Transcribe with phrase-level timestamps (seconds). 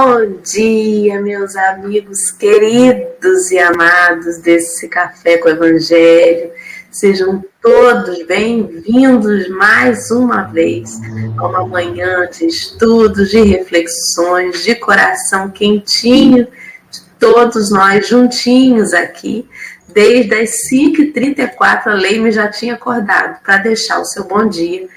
[0.00, 6.52] Bom dia, meus amigos queridos e amados desse Café com o Evangelho.
[6.88, 11.00] Sejam todos bem-vindos mais uma vez
[11.36, 16.46] a uma manhã de estudos, de reflexões, de coração quentinho,
[16.92, 19.48] de todos nós juntinhos aqui.
[19.88, 24.88] Desde as 5h34 a Leime já tinha acordado para deixar o seu bom dia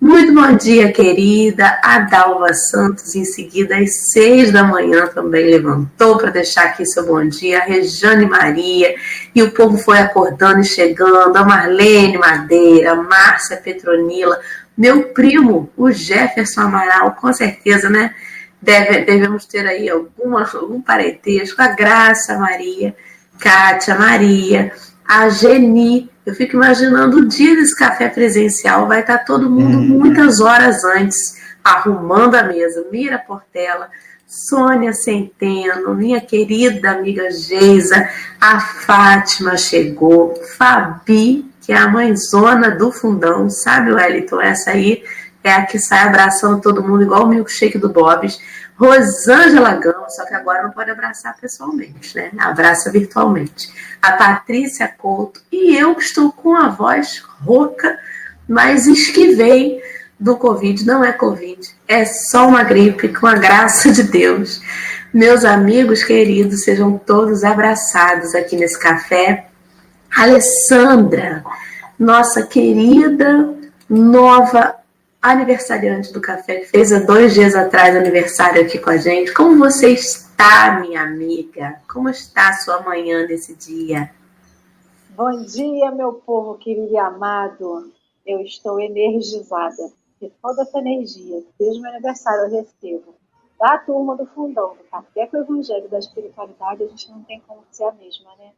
[0.00, 1.78] muito bom dia, querida.
[1.82, 7.06] A Dalva Santos, em seguida, às seis da manhã, também levantou para deixar aqui seu
[7.06, 7.58] bom dia.
[7.58, 8.94] A Rejane Maria,
[9.34, 11.36] e o povo foi acordando e chegando.
[11.36, 14.40] A Marlene Madeira, Márcia Petronila,
[14.76, 18.14] meu primo, o Jefferson Amaral, com certeza, né?
[18.62, 21.60] Deve, devemos ter aí alguma, algum parentesco.
[21.60, 22.96] A Graça Maria,
[23.38, 24.72] Kátia Maria,
[25.06, 29.98] a Geni eu fico imaginando o dia desse café presencial, vai estar todo mundo hum.
[29.98, 32.86] muitas horas antes arrumando a mesa.
[32.90, 33.88] Mira Portela,
[34.26, 38.08] Sônia Centeno, minha querida amiga Geisa,
[38.40, 44.40] a Fátima chegou, Fabi, que é a mãezona do fundão, sabe, Wellington?
[44.40, 45.02] Essa aí
[45.42, 48.38] é a que sai abraçando todo mundo, igual o milkshake do Bob's.
[48.80, 52.30] Rosângela Gama, só que agora não pode abraçar pessoalmente, né?
[52.38, 53.70] Abraça virtualmente.
[54.00, 57.98] A Patrícia Couto e eu que estou com a voz rouca,
[58.48, 59.82] mas esquivei
[60.18, 60.86] do Covid.
[60.86, 64.62] Não é Covid, é só uma gripe, com a graça de Deus.
[65.12, 69.48] Meus amigos queridos, sejam todos abraçados aqui nesse café.
[70.16, 71.44] Alessandra,
[71.98, 73.46] nossa querida
[73.90, 74.79] nova
[75.20, 79.34] aniversariante do café, fez há dois dias atrás aniversário aqui com a gente.
[79.34, 81.80] Como você está, minha amiga?
[81.92, 84.10] Como está a sua manhã nesse dia?
[85.10, 87.92] Bom dia, meu povo querido e amado.
[88.24, 89.92] Eu estou energizada.
[90.22, 93.14] E toda essa energia, desde meu aniversário, eu recebo
[93.58, 97.42] da turma do fundão, do Café com o Evangelho da Espiritualidade, a gente não tem
[97.46, 98.52] como ser a mesma, né?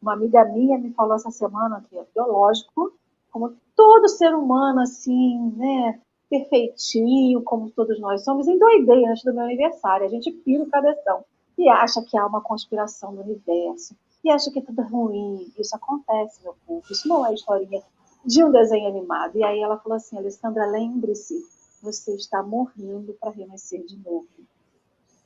[0.00, 2.92] Uma amiga minha me falou essa semana que é biológico,
[3.32, 5.98] como todo ser humano, assim, né,
[6.30, 10.06] perfeitinho, como todos nós somos, endoidei antes do meu aniversário.
[10.06, 11.24] A gente pira o cabeção
[11.58, 15.52] e acha que há uma conspiração no universo, e acha que tudo é ruim.
[15.58, 16.84] Isso acontece, meu povo.
[16.90, 17.82] Isso não é historinha
[18.24, 19.36] de um desenho animado.
[19.36, 21.44] E aí ela falou assim, Alessandra, lembre-se,
[21.82, 24.28] você está morrendo para renascer de novo.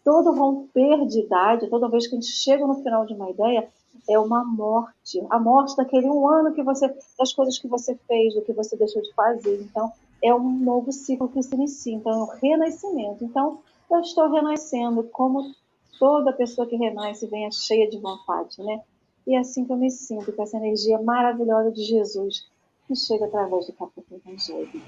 [0.07, 3.69] Todo romper de idade, toda vez que a gente chega no final de uma ideia,
[4.09, 6.87] é uma morte, a morte daquele um ano que você,
[7.19, 9.61] das coisas que você fez, do que você deixou de fazer.
[9.61, 9.91] Então,
[10.23, 13.25] é um novo ciclo que se inicia, então é um renascimento.
[13.25, 13.59] Então,
[13.91, 15.53] eu estou renascendo como
[15.99, 18.83] toda pessoa que renasce vem cheia de vontade, né?
[19.27, 22.47] E é assim que eu me sinto, com essa energia maravilhosa de Jesus
[22.87, 24.81] que chega através do capítulo Evangelho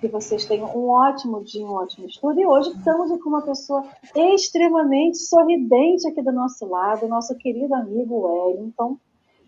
[0.00, 2.38] que vocês tenham um ótimo dia, um ótimo estudo.
[2.40, 8.26] E hoje estamos com uma pessoa extremamente sorridente aqui do nosso lado, nosso querido amigo
[8.26, 8.96] Wellington.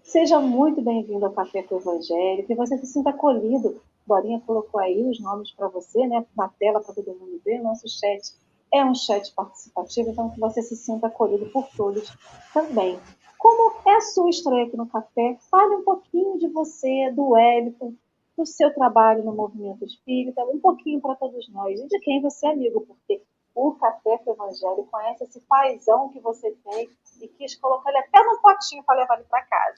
[0.02, 3.80] Seja muito bem-vindo ao Café com o Evangelho, que você se sinta acolhido.
[4.06, 7.62] Dorinha colocou aí os nomes para você, né, na tela para todo mundo ver.
[7.62, 8.34] Nosso chat
[8.72, 12.12] é um chat participativo, então que você se sinta acolhido por todos
[12.52, 12.98] também.
[13.38, 15.36] Como é a sua estreia aqui no café?
[15.50, 17.94] Fale um pouquinho de você, do Wellington,
[18.40, 22.46] do seu trabalho no movimento espírita, um pouquinho para todos nós, e de quem você
[22.46, 23.22] é amigo, porque
[23.54, 26.88] o Café com o Evangelho conhece esse paizão que você tem
[27.20, 29.76] e quis colocar ele até no potinho para levar ele para casa.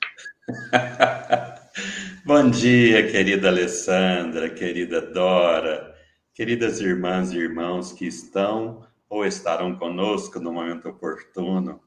[2.24, 5.92] Bom dia, querida Alessandra, querida Dora,
[6.32, 11.80] queridas irmãs e irmãos que estão ou estarão conosco no momento oportuno.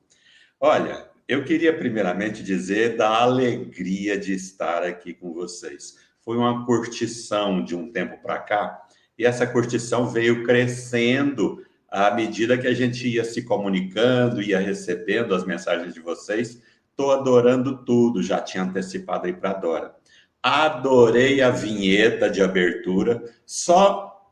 [0.60, 7.64] Olha, eu queria primeiramente dizer da alegria de estar aqui com vocês foi uma curtição
[7.64, 8.82] de um tempo para cá,
[9.18, 15.34] e essa curtição veio crescendo à medida que a gente ia se comunicando, ia recebendo
[15.34, 16.62] as mensagens de vocês.
[16.90, 19.96] Estou adorando tudo, já tinha antecipado aí para Dora.
[20.44, 24.32] Adorei a vinheta de abertura, só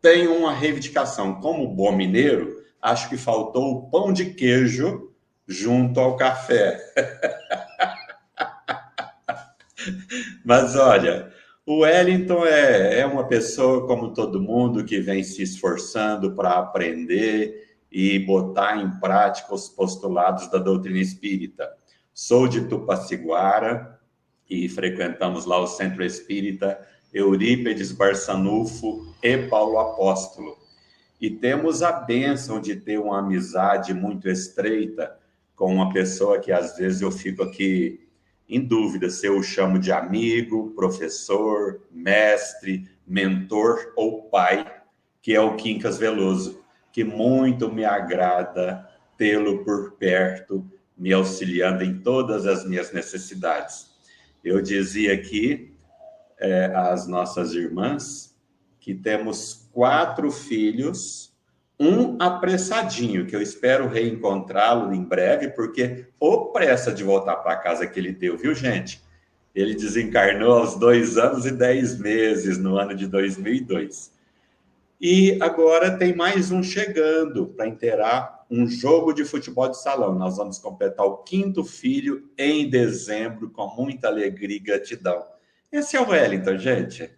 [0.00, 1.40] tem uma reivindicação.
[1.40, 5.12] Como bom mineiro, acho que faltou o pão de queijo
[5.46, 6.80] junto ao café.
[10.44, 11.32] Mas olha,
[11.64, 17.76] o Wellington é, é uma pessoa como todo mundo que vem se esforçando para aprender
[17.90, 21.70] e botar em prática os postulados da doutrina espírita.
[22.12, 24.00] Sou de Tupaciguara
[24.48, 26.80] e frequentamos lá o Centro Espírita
[27.12, 30.56] Eurípedes Barçanufo e Paulo Apóstolo.
[31.20, 35.16] E temos a bênção de ter uma amizade muito estreita
[35.54, 38.01] com uma pessoa que às vezes eu fico aqui
[38.54, 44.82] em dúvida se eu o chamo de amigo, professor, mestre, mentor ou pai,
[45.22, 46.62] que é o Quincas Veloso.
[46.92, 50.62] que muito me agrada tê-lo por perto,
[50.98, 53.90] me auxiliando em todas as minhas necessidades.
[54.44, 55.74] Eu dizia aqui
[56.38, 58.36] é, às nossas irmãs
[58.78, 61.31] que temos quatro filhos,
[61.82, 67.88] um apressadinho, que eu espero reencontrá-lo em breve, porque o pressa de voltar para casa
[67.88, 69.02] que ele deu, viu, gente?
[69.52, 74.12] Ele desencarnou aos dois anos e dez meses, no ano de 2002.
[75.00, 80.14] E agora tem mais um chegando para inteirar um jogo de futebol de salão.
[80.14, 85.24] Nós vamos completar o quinto filho em dezembro, com muita alegria e gratidão.
[85.72, 87.10] Esse é o Wellington, gente.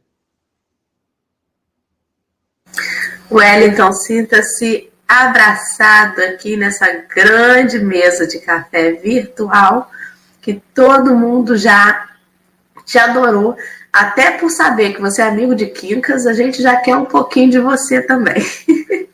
[3.30, 9.90] Wellington, sinta-se abraçado aqui nessa grande mesa de café virtual
[10.40, 12.08] que todo mundo já
[12.84, 13.56] te adorou.
[13.92, 17.50] Até por saber que você é amigo de Quincas, a gente já quer um pouquinho
[17.50, 18.44] de você também.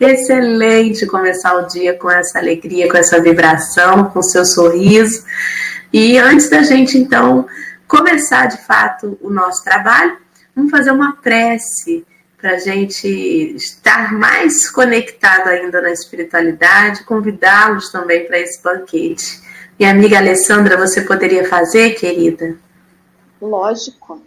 [0.00, 5.24] Excelente começar o dia com essa alegria, com essa vibração, com seu sorriso.
[5.92, 7.46] E antes da gente então
[7.86, 10.16] começar de fato o nosso trabalho,
[10.56, 12.06] vamos fazer uma prece
[12.42, 19.40] para a gente estar mais conectado ainda na espiritualidade, convidá-los também para esse banquete.
[19.78, 22.58] Minha amiga Alessandra, você poderia fazer, querida?
[23.40, 24.20] Lógico.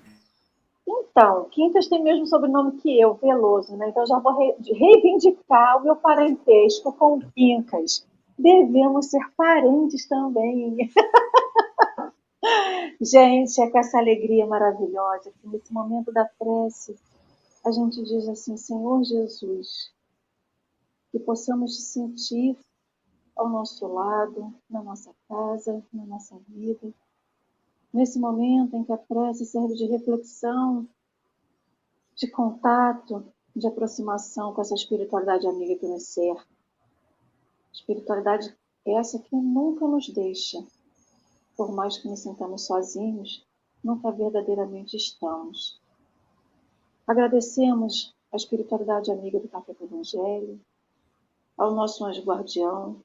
[0.88, 3.90] Então, Quintas tem mesmo sobrenome que eu, Veloso, né?
[3.90, 8.08] Então já vou re reivindicar o meu parentesco com Quincas.
[8.40, 10.78] Devemos ser parentes também.
[13.02, 16.96] gente, é com essa alegria maravilhosa que nesse momento da prece
[17.66, 19.92] a gente diz assim, Senhor Jesus,
[21.12, 22.56] que possamos sentir
[23.36, 26.94] ao nosso lado, na nossa casa, na nossa vida,
[27.92, 30.88] nesse momento em que a prece serve de reflexão,
[32.16, 33.26] de contato,
[33.56, 36.46] de aproximação com essa espiritualidade amiga que nos cerca.
[37.74, 40.64] Espiritualidade essa que nunca nos deixa,
[41.58, 43.44] por mais que nos sentamos sozinhos,
[43.84, 45.84] nunca verdadeiramente estamos.
[47.08, 50.60] Agradecemos a espiritualidade amiga do Café com o Evangelho,
[51.58, 53.02] ao nosso anjo guardião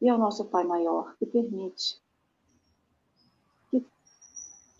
[0.00, 2.00] e ao nosso Pai Maior, que permite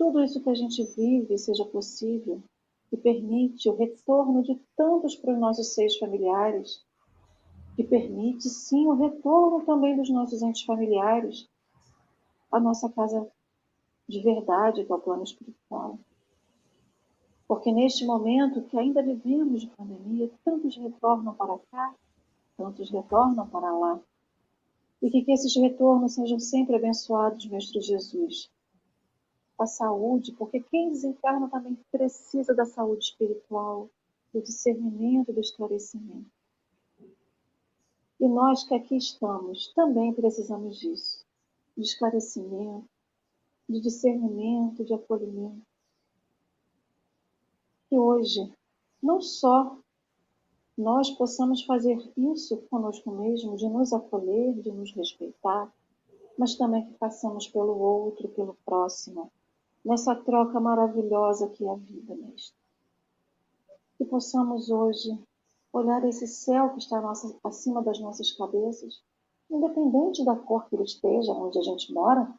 [0.00, 2.42] tudo isso que a gente vive seja possível
[2.90, 6.82] e permite o retorno de tantos para os nossos seis familiares,
[7.76, 11.46] que permite sim o retorno também dos nossos entes familiares
[12.50, 13.30] à nossa casa
[14.08, 15.98] de verdade, que é o plano espiritual.
[17.50, 21.92] Porque neste momento que ainda vivemos de pandemia, tantos retornam para cá,
[22.56, 24.00] tantos retornam para lá.
[25.02, 28.48] E que, que esses retornos sejam sempre abençoados, Mestre Jesus,
[29.58, 33.90] a saúde, porque quem desencarna também precisa da saúde espiritual,
[34.32, 36.30] do discernimento, do esclarecimento.
[38.20, 41.26] E nós que aqui estamos também precisamos disso,
[41.76, 42.88] de esclarecimento,
[43.68, 45.68] de discernimento, de acolhimento.
[47.90, 48.52] E hoje,
[49.02, 49.76] não só
[50.76, 55.70] nós possamos fazer isso conosco mesmo, de nos acolher, de nos respeitar,
[56.38, 59.30] mas também que façamos pelo outro, pelo próximo,
[59.84, 62.58] nessa troca maravilhosa que é a vida, Mestre.
[63.98, 65.18] Que possamos hoje
[65.72, 69.02] olhar esse céu que está nossa, acima das nossas cabeças,
[69.50, 72.32] independente da cor que ele esteja, onde a gente mora,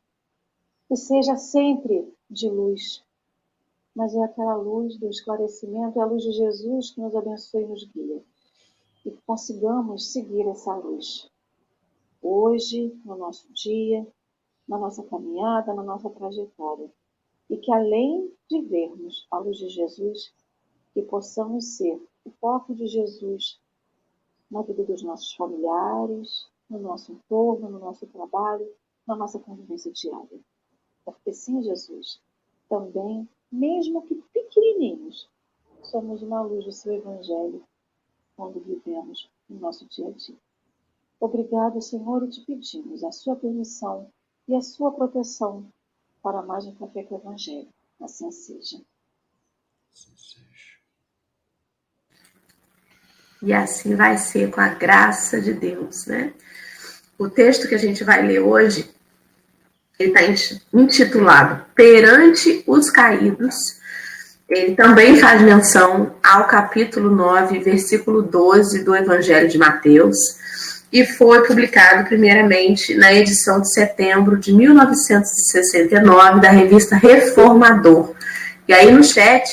[0.88, 3.04] que seja sempre de luz.
[3.96, 7.68] Mas é aquela luz do esclarecimento, é a luz de Jesus que nos abençoe e
[7.68, 8.24] nos guia.
[9.06, 11.30] E que consigamos seguir essa luz.
[12.22, 14.08] Hoje, no nosso dia,
[14.68, 16.90] na nossa caminhada, na nossa trajetória
[17.52, 20.34] e que além de vermos a luz de Jesus,
[20.94, 23.60] que possamos ser o foco de Jesus
[24.50, 28.66] na vida dos nossos familiares, no nosso entorno, no nosso trabalho,
[29.06, 30.40] na nossa convivência diária.
[31.04, 32.22] Porque sim, Jesus,
[32.70, 35.30] também, mesmo que pequenininhos,
[35.84, 37.64] somos uma luz do seu Evangelho
[38.36, 40.38] quando vivemos no nosso dia a dia.
[41.20, 44.10] Obrigado, Senhor, e te pedimos a sua permissão
[44.48, 45.68] e a sua proteção
[46.24, 47.68] para mais um café com o Evangelho.
[48.00, 48.82] Assim seja.
[49.92, 50.42] Assim seja.
[53.44, 56.34] E assim vai ser com a graça de Deus, né?
[57.18, 58.91] O texto que a gente vai ler hoje,
[60.02, 63.56] ele está intitulado Perante os Caídos.
[64.50, 70.18] Ele também faz menção ao capítulo 9, versículo 12 do Evangelho de Mateus
[70.92, 78.14] e foi publicado primeiramente na edição de setembro de 1969 da revista Reformador.
[78.68, 79.44] E aí no chat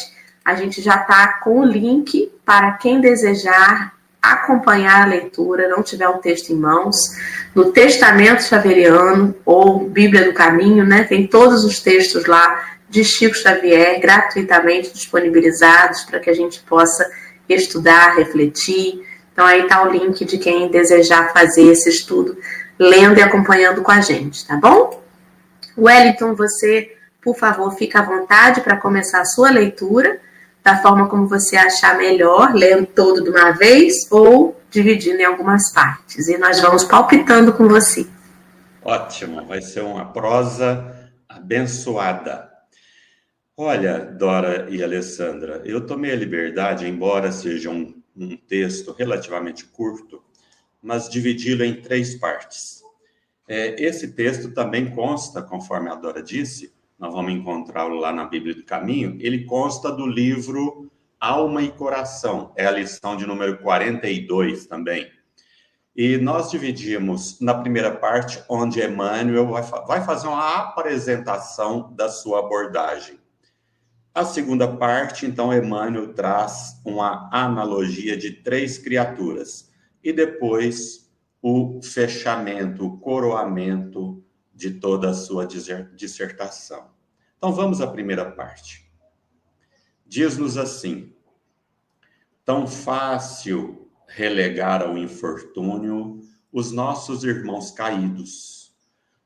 [0.45, 3.93] a gente já está com o link para quem desejar
[4.33, 6.97] acompanhar a leitura, não tiver um texto em mãos,
[7.55, 11.05] no Testamento Xaveriano ou Bíblia do Caminho, né?
[11.05, 17.09] Tem todos os textos lá de Chico Xavier gratuitamente disponibilizados para que a gente possa
[17.49, 19.05] estudar, refletir.
[19.33, 22.37] Então aí está o link de quem desejar fazer esse estudo,
[22.79, 25.03] lendo e acompanhando com a gente, tá bom?
[25.77, 26.93] Wellington, você,
[27.23, 30.21] por favor, fica à vontade para começar a sua leitura
[30.69, 35.73] da forma como você achar melhor, lendo todo de uma vez ou dividindo em algumas
[35.73, 36.29] partes.
[36.29, 38.07] E nós vamos palpitando com você.
[38.83, 42.51] Ótimo, vai ser uma prosa abençoada.
[43.57, 50.23] Olha, Dora e Alessandra, eu tomei a liberdade, embora seja um, um texto relativamente curto,
[50.83, 52.83] mas dividi-lo em três partes.
[53.49, 58.55] É, esse texto também consta, conforme a Dora disse, nós vamos encontrá-lo lá na Bíblia
[58.55, 60.91] do Caminho, ele consta do livro
[61.21, 65.11] Alma e Coração, é a lição de número 42 também.
[65.97, 69.49] E nós dividimos na primeira parte, onde Emmanuel
[69.87, 73.19] vai fazer uma apresentação da sua abordagem.
[74.15, 79.71] A segunda parte, então, Emmanuel traz uma analogia de três criaturas.
[80.03, 81.11] E depois
[81.43, 84.23] o fechamento, o coroamento
[84.59, 86.91] de toda a sua dissertação.
[87.37, 88.91] Então vamos à primeira parte.
[90.05, 91.15] Diz-nos assim:
[92.45, 96.21] tão fácil relegar ao infortúnio
[96.53, 98.75] os nossos irmãos caídos.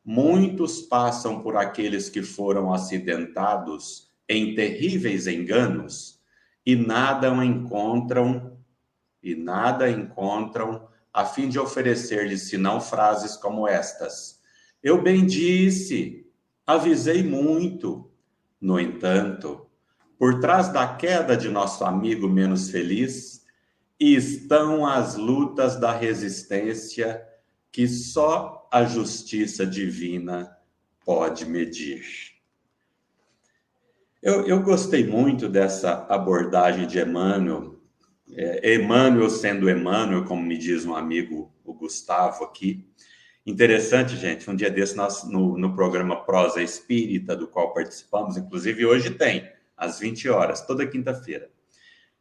[0.04, 6.20] Muitos passam por aqueles que foram acidentados em terríveis enganos
[6.66, 8.58] e nada encontram
[9.22, 14.41] e nada encontram a fim de oferecer-lhes senão frases como estas:
[14.82, 16.26] eu bem disse,
[16.66, 18.10] avisei muito.
[18.60, 19.66] No entanto,
[20.18, 23.44] por trás da queda de nosso amigo menos feliz,
[23.98, 27.22] estão as lutas da resistência
[27.70, 30.56] que só a justiça divina
[31.04, 32.04] pode medir.
[34.22, 37.80] Eu, eu gostei muito dessa abordagem de Emmanuel,
[38.34, 42.86] é, Emmanuel sendo Emmanuel, como me diz um amigo, o Gustavo aqui,
[43.44, 48.86] Interessante, gente, um dia desse nós, no, no programa Prosa Espírita, do qual participamos, inclusive
[48.86, 51.50] hoje tem, às 20 horas, toda quinta-feira.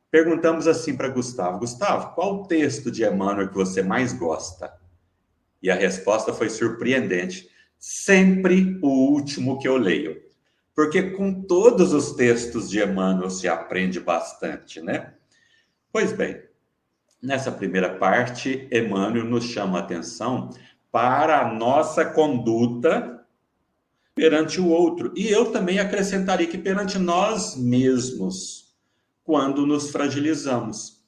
[0.09, 4.73] Perguntamos assim para Gustavo: Gustavo, qual texto de Emmanuel que você mais gosta?
[5.61, 7.49] E a resposta foi surpreendente.
[7.77, 10.21] Sempre o último que eu leio.
[10.75, 15.13] Porque com todos os textos de Emmanuel se aprende bastante, né?
[15.91, 16.41] Pois bem,
[17.21, 20.49] nessa primeira parte, Emmanuel nos chama a atenção
[20.91, 23.25] para a nossa conduta
[24.13, 25.13] perante o outro.
[25.15, 28.75] E eu também acrescentaria que perante nós mesmos,
[29.23, 31.01] quando nos fragilizamos.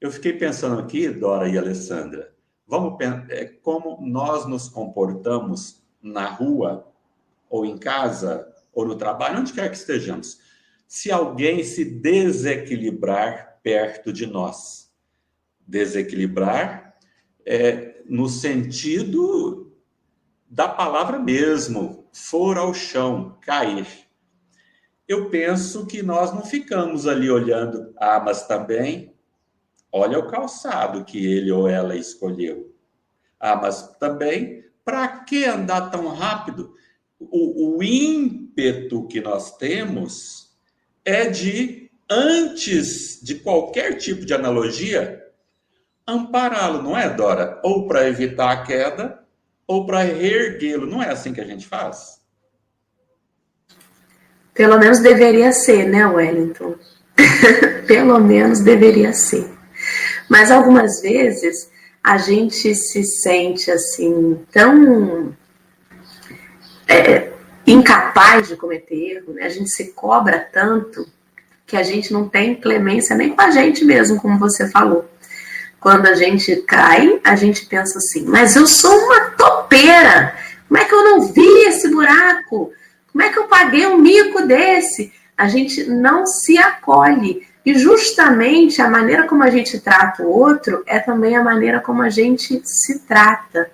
[0.00, 2.34] Eu fiquei pensando aqui, Dora e Alessandra,
[2.66, 6.86] vamos pensar é, como nós nos comportamos na rua,
[7.48, 10.38] ou em casa, ou no trabalho, onde quer que estejamos.
[10.86, 14.90] Se alguém se desequilibrar perto de nós,
[15.66, 16.96] desequilibrar
[17.44, 19.72] é, no sentido
[20.48, 23.86] da palavra mesmo, for ao chão, cair.
[25.06, 29.14] Eu penso que nós não ficamos ali olhando, ah, mas também
[29.92, 32.74] olha o calçado que ele ou ela escolheu.
[33.38, 36.74] Ah, mas também, para que andar tão rápido?
[37.18, 40.56] O, o ímpeto que nós temos
[41.04, 45.22] é de, antes de qualquer tipo de analogia,
[46.06, 47.60] ampará-lo, não é, Dora?
[47.62, 49.20] Ou para evitar a queda,
[49.66, 50.86] ou para reerguê-lo.
[50.86, 52.20] Não é assim que a gente faz?
[54.54, 56.76] Pelo menos deveria ser, né, Wellington?
[57.86, 59.50] Pelo menos deveria ser.
[60.28, 61.70] Mas algumas vezes
[62.02, 65.34] a gente se sente assim tão
[66.88, 67.32] é,
[67.66, 69.42] incapaz de cometer erro, né?
[69.44, 71.06] a gente se cobra tanto
[71.66, 75.04] que a gente não tem clemência nem com a gente mesmo, como você falou.
[75.86, 80.34] Quando a gente cai, a gente pensa assim: mas eu sou uma topeira.
[80.66, 82.72] Como é que eu não vi esse buraco?
[83.12, 85.12] Como é que eu paguei um mico desse?
[85.38, 87.46] A gente não se acolhe.
[87.64, 92.02] E justamente a maneira como a gente trata o outro é também a maneira como
[92.02, 93.70] a gente se trata.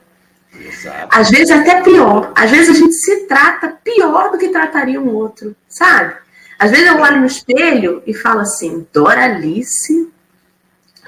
[0.54, 1.08] Exato.
[1.18, 2.30] Às vezes até pior.
[2.34, 6.14] Às vezes a gente se trata pior do que trataria um outro, sabe?
[6.58, 10.12] Às vezes eu olho no espelho e falo assim, Doralice,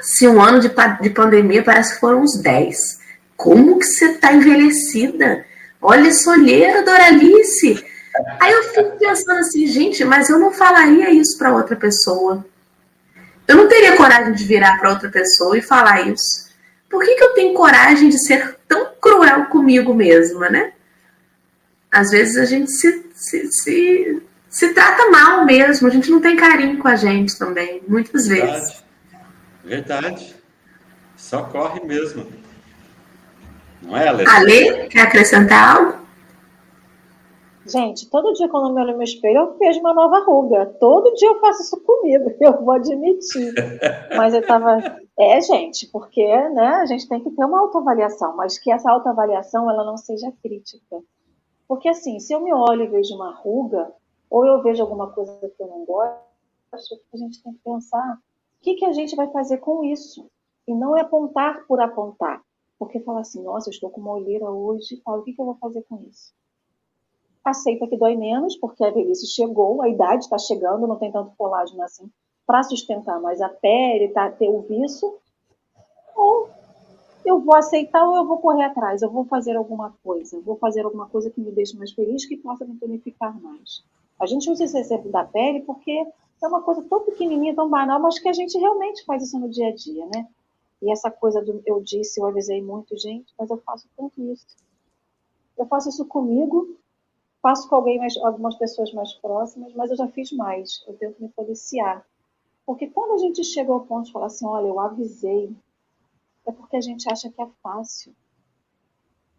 [0.05, 0.71] se um ano de,
[1.01, 2.77] de pandemia parece que foram uns 10.
[3.35, 5.47] Como que você está envelhecida?
[5.81, 7.83] Olha essa olheira, Doralice.
[8.39, 12.45] Aí eu fico pensando assim, gente, mas eu não falaria isso para outra pessoa.
[13.49, 16.51] Eu não teria coragem de virar para outra pessoa e falar isso.
[16.89, 20.73] Por que, que eu tenho coragem de ser tão cruel comigo mesma, né?
[21.91, 26.37] Às vezes a gente se, se, se, se trata mal mesmo, a gente não tem
[26.37, 28.84] carinho com a gente também, muitas vezes.
[29.65, 30.37] Verdade.
[31.17, 32.27] Só corre mesmo.
[33.83, 34.25] Não é, Alê?
[34.27, 36.05] Ale, quer acrescentar algo?
[37.67, 40.67] Gente, todo dia quando eu me olho no espelho, eu vejo uma nova ruga.
[40.79, 43.55] Todo dia eu faço isso comigo, eu vou admitir.
[44.15, 45.01] Mas eu tava.
[45.19, 49.71] É, gente, porque né, a gente tem que ter uma autoavaliação, mas que essa autoavaliação
[49.71, 51.01] ela não seja crítica.
[51.67, 53.91] Porque assim, se eu me olho e vejo uma ruga,
[54.29, 56.21] ou eu vejo alguma coisa que eu não gosto,
[56.73, 58.19] a gente tem que pensar
[58.65, 60.27] que, que a gente vai fazer com isso.
[60.67, 62.43] E não é apontar por apontar.
[62.79, 65.57] Porque falar assim, nossa, eu estou com uma olheira hoje, o que, que eu vou
[65.57, 66.33] fazer com isso?
[67.45, 71.37] aceita que dói menos, porque a velhice chegou, a idade está chegando, não tem tanto
[71.37, 72.11] colágeno assim
[72.47, 75.15] para sustentar mais a pele, tá, ter o viço,
[76.15, 76.49] ou
[77.25, 80.85] eu vou aceitar ou eu vou correr atrás, eu vou fazer alguma coisa, vou fazer
[80.85, 83.83] alguma coisa que me deixe mais feliz, que possa me tonificar mais.
[84.21, 86.07] A gente usa esse exemplo da pele porque
[86.43, 89.49] é uma coisa tão pequenininha, tão banal, mas que a gente realmente faz isso no
[89.49, 90.29] dia a dia, né?
[90.83, 94.47] E essa coisa do eu disse, eu avisei muito, gente, mas eu faço tanto isso.
[95.57, 96.77] Eu faço isso comigo,
[97.41, 100.85] faço com alguém mais, algumas pessoas mais próximas, mas eu já fiz mais.
[100.87, 102.05] Eu tento me policiar.
[102.67, 105.55] Porque quando a gente chega ao ponto de falar assim, olha, eu avisei,
[106.47, 108.15] é porque a gente acha que é fácil.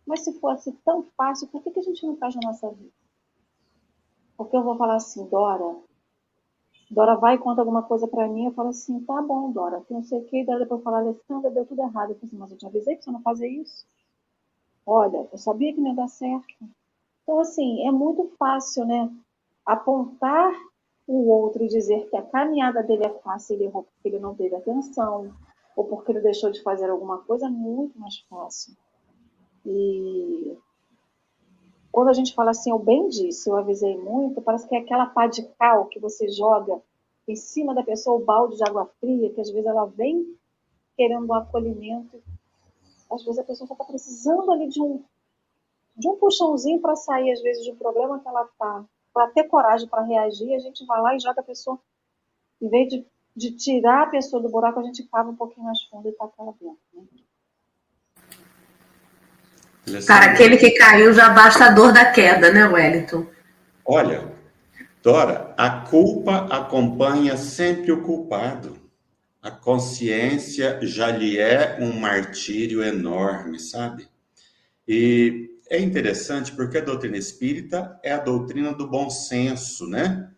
[0.06, 2.92] Mas se fosse tão fácil, por que, que a gente não faz na nossa vida?
[4.38, 5.76] Porque eu vou falar assim, Dora,
[6.90, 10.04] Dora vai e conta alguma coisa para mim, eu falo assim, tá bom, Dora, não
[10.04, 12.12] sei o que, Dora depois falar, Alessandra, deu tudo errado.
[12.12, 13.86] Eu falo assim, mas eu te avisei pra você não fazer isso.
[14.86, 16.54] Olha, eu sabia que não ia dar certo.
[17.24, 19.12] Então, assim, é muito fácil, né?
[19.66, 20.54] Apontar
[21.08, 24.36] o outro e dizer que a caminhada dele é fácil, ele errou porque ele não
[24.36, 25.34] teve atenção,
[25.76, 28.76] ou porque ele deixou de fazer alguma coisa, é muito mais fácil.
[29.66, 30.56] E
[31.96, 35.06] quando a gente fala assim, eu bem disse, eu avisei muito, parece que é aquela
[35.06, 36.82] pá de cal que você joga
[37.26, 40.38] em cima da pessoa, o balde de água fria, que às vezes ela vem
[40.98, 42.22] querendo um acolhimento.
[43.10, 45.02] Às vezes a pessoa só está precisando ali de um
[45.96, 49.46] de um puxãozinho para sair, às vezes, de um problema que ela está, para ter
[49.46, 51.80] coragem para reagir, a gente vai lá e joga a pessoa,
[52.62, 55.82] em vez de, de tirar a pessoa do buraco, a gente cava um pouquinho mais
[55.84, 56.78] fundo e taca ela dentro.
[56.94, 57.04] Né?
[60.08, 63.26] Para aquele que caiu, já basta a dor da queda, né, Wellington?
[63.86, 64.36] Olha,
[65.06, 68.76] Dora, a culpa acompanha sempre o culpado.
[69.40, 74.08] A consciência já lhe é um martírio enorme, sabe?
[74.88, 80.32] E é interessante porque a doutrina espírita é a doutrina do bom senso, né?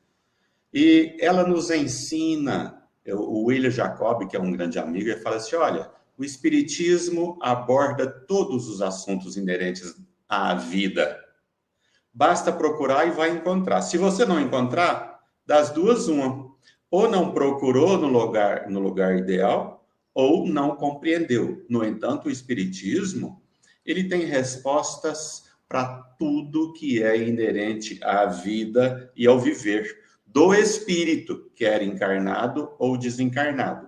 [0.73, 5.55] E ela nos ensina, o William Jacob, que é um grande amigo, ele fala assim:
[5.55, 9.95] olha, o espiritismo aborda todos os assuntos inerentes
[10.27, 11.17] à vida.
[12.13, 13.81] Basta procurar e vai encontrar.
[13.81, 16.47] Se você não encontrar, das duas, uma.
[16.89, 21.65] Ou não procurou no lugar, no lugar ideal, ou não compreendeu.
[21.69, 23.41] No entanto, o espiritismo
[23.85, 25.85] ele tem respostas para
[26.17, 33.86] tudo que é inerente à vida e ao viver do espírito, quer encarnado ou desencarnado.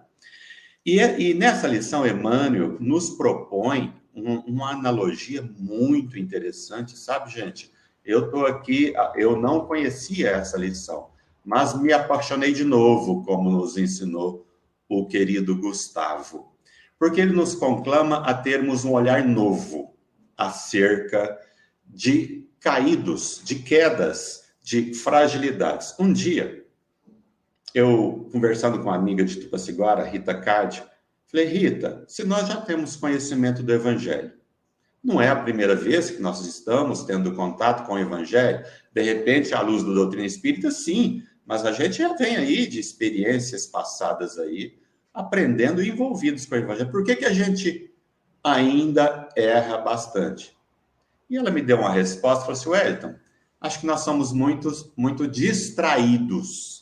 [0.97, 7.71] E, e nessa lição, Emmanuel nos propõe um, uma analogia muito interessante, sabe, gente?
[8.03, 11.09] Eu estou aqui, eu não conhecia essa lição,
[11.45, 14.47] mas me apaixonei de novo, como nos ensinou
[14.87, 16.49] o querido Gustavo
[16.99, 19.95] porque ele nos conclama a termos um olhar novo
[20.37, 21.39] acerca
[21.87, 25.95] de caídos, de quedas, de fragilidades.
[25.97, 26.58] Um dia,
[27.73, 30.83] eu conversando com uma amiga de Tupaciguara, Rita Cade,
[31.27, 34.33] falei, Rita, se nós já temos conhecimento do Evangelho,
[35.03, 39.53] não é a primeira vez que nós estamos tendo contato com o Evangelho, de repente,
[39.53, 44.37] à luz da doutrina espírita, sim, mas a gente já vem aí de experiências passadas
[44.37, 44.77] aí,
[45.13, 46.91] aprendendo e envolvidos com o Evangelho.
[46.91, 47.91] Por que, que a gente
[48.43, 50.55] ainda erra bastante?
[51.29, 53.15] E ela me deu uma resposta, falou assim, Wellington,
[53.61, 56.78] acho que nós somos muito, muito distraídos.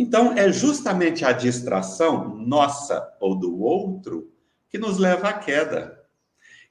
[0.00, 4.32] Então, é justamente a distração nossa ou do outro
[4.70, 6.00] que nos leva à queda.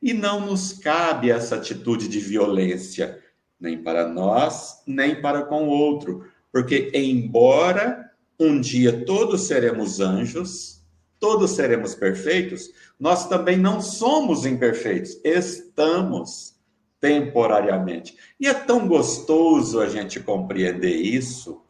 [0.02, 3.24] E não nos cabe essa atitude de violência,
[3.60, 6.26] nem para nós, nem para com o outro.
[6.52, 10.84] Porque, embora um dia todos seremos anjos,
[11.20, 16.56] todos seremos perfeitos, nós também não somos imperfeitos, estamos
[17.00, 18.18] temporariamente.
[18.40, 21.62] E é tão gostoso a gente compreender isso,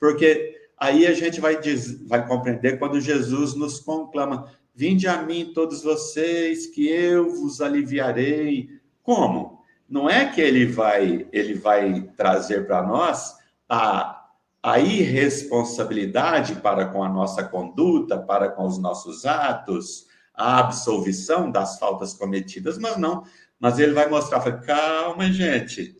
[0.00, 5.50] porque Aí a gente vai, diz, vai compreender quando Jesus nos conclama: Vinde a mim,
[5.54, 8.68] todos vocês, que eu vos aliviarei.
[9.02, 9.64] Como?
[9.88, 13.34] Não é que ele vai, ele vai trazer para nós
[13.66, 14.26] a,
[14.62, 21.78] a irresponsabilidade para com a nossa conduta, para com os nossos atos, a absolvição das
[21.78, 23.24] faltas cometidas, mas não.
[23.58, 25.98] Mas ele vai mostrar, calma, gente,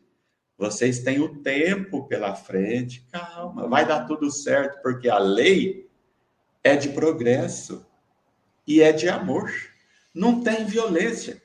[0.64, 5.87] vocês têm o tempo pela frente, calma, vai dar tudo certo, porque a lei
[6.62, 7.85] é de progresso
[8.66, 9.53] e é de amor.
[10.14, 11.42] Não tem violência.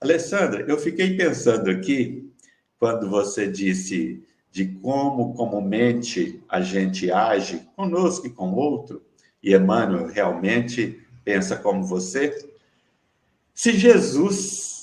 [0.00, 2.32] Alessandra, eu fiquei pensando aqui,
[2.78, 9.04] quando você disse de como comumente a gente age conosco e com outro,
[9.42, 12.50] e Emmanuel realmente pensa como você.
[13.52, 14.81] Se Jesus,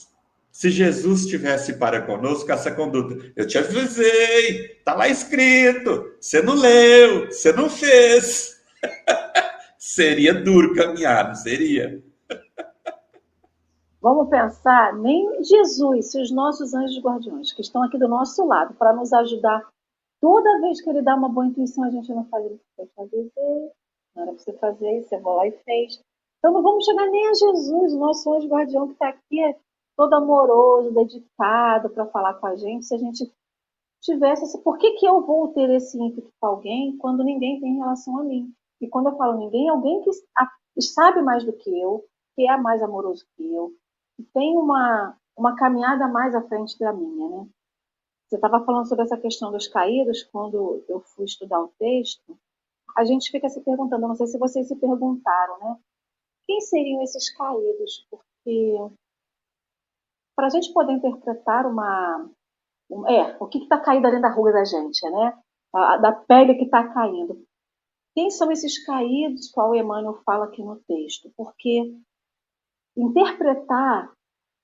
[0.60, 6.54] se Jesus tivesse para conosco essa conduta, eu te avisei, está lá escrito, você não
[6.54, 8.62] leu, você não fez.
[9.80, 12.04] seria duro caminhar, não seria?
[14.02, 18.74] Vamos pensar, nem Jesus, se os nossos anjos guardiões, que estão aqui do nosso lado,
[18.74, 19.65] para nos ajudar,
[20.19, 23.72] toda vez que ele dá uma boa intuição, a gente não faz, eu te avisei,
[24.13, 26.02] não era para você fazer, você vai lá e fez.
[26.39, 29.56] Então não vamos chegar nem a Jesus, o nosso anjo guardião que está aqui,
[29.99, 32.85] todo amoroso, dedicado para falar com a gente.
[32.85, 33.29] Se a gente
[34.01, 37.75] tivesse esse, por que, que eu vou ter esse ímpeto com alguém quando ninguém tem
[37.75, 38.49] relação a mim?
[38.79, 42.55] E quando eu falo ninguém, é alguém que sabe mais do que eu, que é
[42.55, 43.73] mais amoroso que eu,
[44.15, 47.49] que tem uma, uma caminhada mais à frente da minha, né?
[48.29, 52.39] Você estava falando sobre essa questão dos caídos, quando eu fui estudar o texto,
[52.95, 55.77] a gente fica se perguntando, não sei se vocês se perguntaram, né?
[56.47, 58.07] Quem seriam esses caídos?
[58.09, 58.77] Porque
[60.39, 62.30] para a gente poder interpretar uma.
[63.10, 65.38] é, o que está caído ali da ruga da gente, né?
[65.75, 67.45] A, da pele que está caindo.
[68.15, 71.30] Quem são esses caídos, qual Emmanuel fala aqui no texto?
[71.36, 71.93] Porque
[72.95, 74.10] interpretar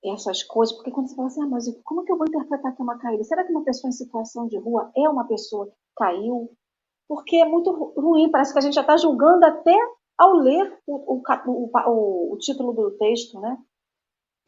[0.02, 2.80] essas coisas, porque quando você fala assim, ah, mas como que eu vou interpretar que
[2.80, 3.22] é uma caída?
[3.24, 6.50] Será que uma pessoa em situação de rua é uma pessoa que caiu?
[7.06, 9.76] Porque é muito ruim, parece que a gente já está julgando até
[10.16, 13.58] ao ler o, o, o, o, título do texto, né?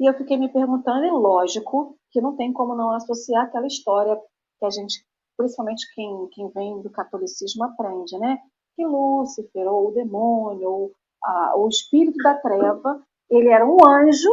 [0.01, 4.17] E eu fiquei me perguntando, e lógico que não tem como não associar aquela história
[4.59, 5.05] que a gente,
[5.37, 8.39] principalmente quem, quem vem do catolicismo, aprende, né?
[8.77, 14.31] Que Lúcifer, ou o demônio, ou o espírito da treva, ele era um anjo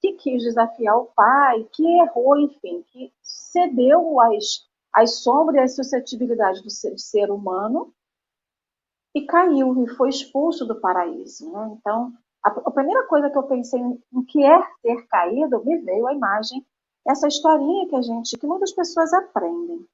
[0.00, 5.76] que quis desafiar o pai, que errou, enfim, que cedeu às, às sombras e às
[5.76, 7.92] suscetibilidades do ser, do ser humano
[9.14, 11.50] e caiu e foi expulso do paraíso.
[11.50, 11.76] Né?
[11.78, 16.14] Então, a, primeira coisa que eu pensei no que é ter caído, me veio a
[16.14, 16.66] imagem,
[17.06, 19.86] essa historinha que a gente, que muitas pessoas aprendem.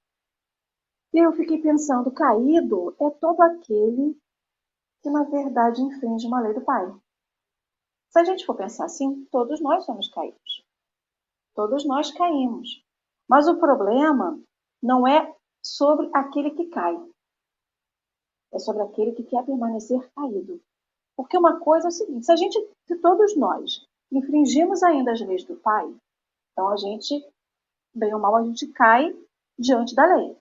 [1.12, 4.16] E eu fiquei pensando, caído é todo aquele
[5.02, 6.92] que na verdade infringe uma lei do Pai.
[8.10, 10.66] Se a gente for pensar assim, todos nós somos caídos.
[11.54, 12.84] Todos nós caímos.
[13.28, 14.38] Mas o problema
[14.82, 16.96] não é sobre aquele que cai,
[18.52, 20.60] é sobre aquele que quer permanecer caído.
[21.16, 25.20] Porque uma coisa é o seguinte: se a gente, se todos nós infringimos ainda as
[25.20, 25.92] leis do Pai,
[26.52, 27.24] então a gente,
[27.94, 29.16] bem ou mal, a gente cai
[29.58, 30.36] diante da lei.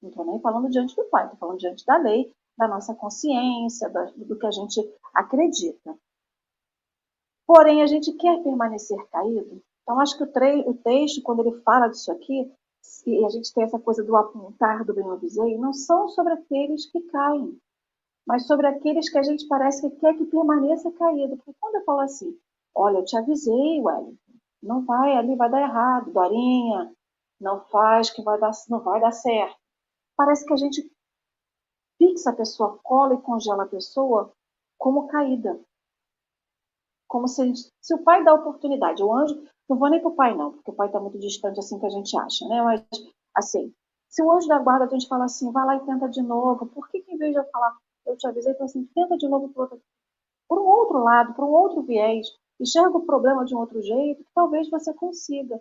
[0.00, 3.90] Não estou nem falando diante do Pai, estou falando diante da lei, da nossa consciência,
[4.16, 4.80] do que a gente
[5.12, 5.96] acredita.
[7.46, 9.62] Porém, a gente quer permanecer caído.
[9.82, 12.50] Então, acho que o, o texto, quando ele fala disso aqui,
[13.06, 16.86] e a gente tem essa coisa do apontar do bem avisei, não são sobre aqueles
[16.86, 17.58] que caem,
[18.26, 21.36] mas sobre aqueles que a gente parece que quer que permaneça caído.
[21.36, 22.38] Porque quando eu falo assim,
[22.74, 24.16] olha, eu te avisei, Wellington,
[24.62, 26.92] não vai, ali vai dar errado, Dorinha,
[27.40, 29.56] não faz que vai dar, não vai dar certo.
[30.16, 30.90] Parece que a gente
[31.98, 34.32] fixa a pessoa, cola e congela a pessoa
[34.78, 35.60] como caída.
[37.06, 40.34] Como se, se o pai dá oportunidade, o anjo, não vou nem para o pai,
[40.34, 42.62] não, porque o pai está muito distante assim que a gente acha, né?
[42.62, 42.84] Mas,
[43.34, 43.72] assim,
[44.08, 46.66] se o anjo da guarda a gente fala assim, vai lá e tenta de novo,
[46.66, 49.28] por que, que em vez de eu falar, eu te avisei, então assim, tenta de
[49.28, 49.82] novo por, outro,
[50.48, 52.26] por um outro lado, por um outro viés,
[52.60, 55.60] enxerga o problema de um outro jeito, que talvez você consiga.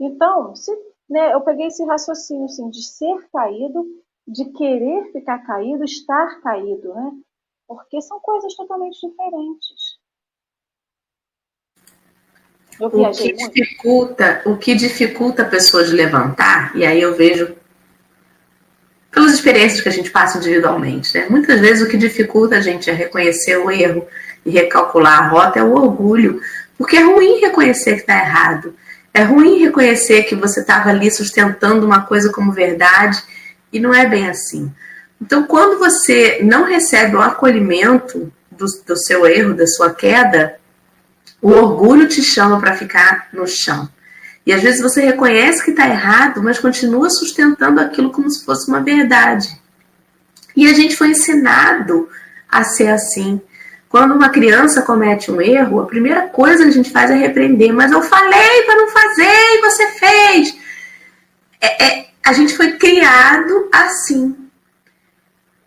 [0.00, 0.72] Então, se,
[1.08, 3.84] né, eu peguei esse raciocínio assim, de ser caído,
[4.26, 7.12] de querer ficar caído, estar caído, né?
[7.66, 10.00] Porque são coisas totalmente diferentes.
[12.80, 17.54] Eu o que dificulta, o que dificulta a pessoa de levantar, e aí eu vejo
[19.32, 21.26] pelas experiências que a gente passa individualmente, né?
[21.28, 24.06] Muitas vezes o que dificulta a gente a reconhecer o erro
[24.44, 26.40] e recalcular a rota é o orgulho,
[26.76, 28.74] porque é ruim reconhecer que está errado.
[29.14, 33.22] É ruim reconhecer que você estava ali sustentando uma coisa como verdade
[33.72, 34.72] e não é bem assim.
[35.20, 40.56] Então, quando você não recebe o acolhimento do, do seu erro, da sua queda,
[41.40, 43.88] o orgulho te chama para ficar no chão.
[44.44, 48.68] E às vezes você reconhece que está errado, mas continua sustentando aquilo como se fosse
[48.68, 49.48] uma verdade.
[50.56, 52.08] E a gente foi ensinado
[52.48, 53.40] a ser assim.
[53.88, 57.72] Quando uma criança comete um erro, a primeira coisa que a gente faz é repreender.
[57.72, 60.56] Mas eu falei para não fazer e você fez.
[61.60, 64.36] É, é, a gente foi criado assim.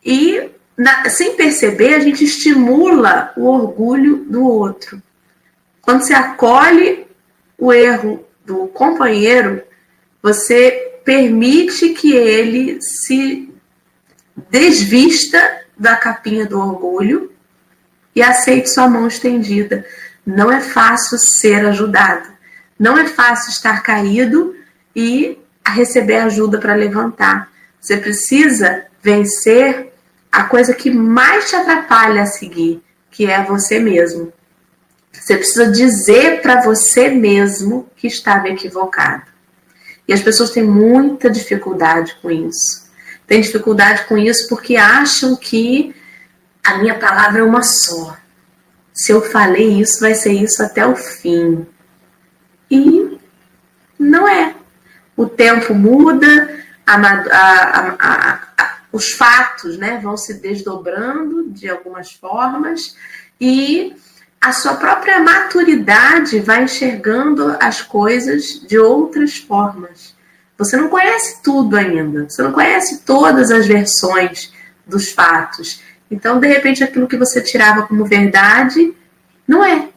[0.03, 5.01] E, na, sem perceber, a gente estimula o orgulho do outro.
[5.81, 7.07] Quando você acolhe
[7.57, 9.61] o erro do companheiro,
[10.21, 13.53] você permite que ele se
[14.49, 17.31] desvista da capinha do orgulho
[18.15, 19.85] e aceite sua mão estendida.
[20.25, 22.29] Não é fácil ser ajudado.
[22.77, 24.55] Não é fácil estar caído
[24.95, 27.49] e receber ajuda para levantar.
[27.79, 29.93] Você precisa vencer
[30.31, 34.33] a coisa que mais te atrapalha a seguir, que é você mesmo.
[35.25, 39.23] Você precisa dizer para você mesmo que estava equivocado.
[40.07, 42.87] E as pessoas têm muita dificuldade com isso.
[43.25, 45.95] Tem dificuldade com isso porque acham que
[46.63, 48.15] a minha palavra é uma só.
[48.93, 51.65] Se eu falei isso, vai ser isso até o fim.
[52.69, 53.17] E
[53.97, 54.53] não é.
[55.17, 62.95] O tempo muda, a, a, a, os fatos né, vão se desdobrando de algumas formas
[63.41, 63.95] e
[64.45, 70.13] a sua própria maturidade vai enxergando as coisas de outras formas.
[70.55, 74.53] Você não conhece tudo ainda, você não conhece todas as versões
[74.85, 75.81] dos fatos.
[76.11, 78.93] Então, de repente, aquilo que você tirava como verdade
[79.47, 79.89] não é.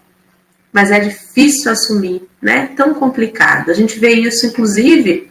[0.72, 2.70] Mas é difícil assumir, né?
[2.74, 3.70] Tão complicado.
[3.70, 5.30] A gente vê isso, inclusive,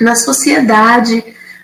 [0.00, 1.22] na sociedade,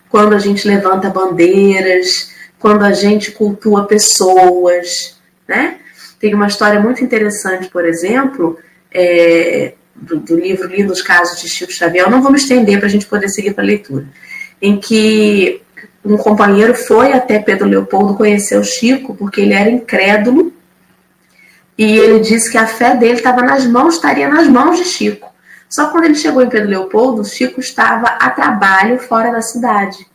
[0.09, 5.19] quando a gente levanta bandeiras, quando a gente cultua pessoas,
[5.49, 5.81] né?
[6.19, 8.59] Tem uma história muito interessante, por exemplo,
[8.93, 12.87] é, do, do, livro Lindos Casos de Chico Xavier, eu não vou me estender para
[12.87, 14.07] a gente poder seguir para a leitura,
[14.61, 15.61] em que
[16.05, 20.53] um companheiro foi até Pedro Leopoldo conhecer o Chico, porque ele era incrédulo,
[21.77, 25.31] e ele disse que a fé dele estava nas mãos, estaria nas mãos de Chico.
[25.69, 30.07] Só quando ele chegou em Pedro Leopoldo, Chico estava a trabalho fora da cidade.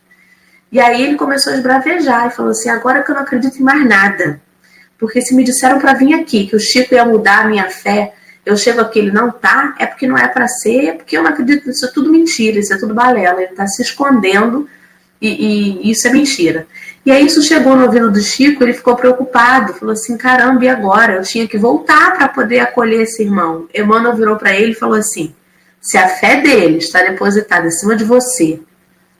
[0.72, 3.62] E aí ele começou a esbravejar e falou assim: agora que eu não acredito em
[3.62, 4.40] mais nada.
[5.02, 8.14] Porque se me disseram para vir aqui que o Chico ia mudar a minha fé,
[8.46, 11.24] eu chego aqui, ele não tá, é porque não é para ser, é porque eu
[11.24, 14.68] não acredito, isso é tudo mentira, isso é tudo balela, ele está se escondendo
[15.20, 16.68] e, e, isso é mentira.
[17.04, 20.68] E aí isso chegou no ouvido do Chico, ele ficou preocupado, falou assim, caramba, e
[20.68, 21.14] agora?
[21.14, 23.66] Eu tinha que voltar para poder acolher esse irmão.
[23.74, 25.34] Emmanuel virou para ele e falou assim,
[25.80, 28.60] se a fé dele está depositada em cima de você,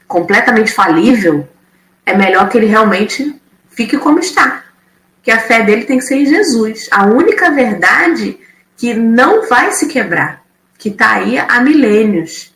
[0.07, 1.49] completamente falível,
[2.07, 3.35] é melhor que ele realmente
[3.69, 4.62] fique como está
[5.23, 6.89] que a fé dele tem que ser em Jesus.
[6.91, 8.39] A única verdade
[8.77, 10.43] que não vai se quebrar,
[10.77, 12.53] que está aí há milênios.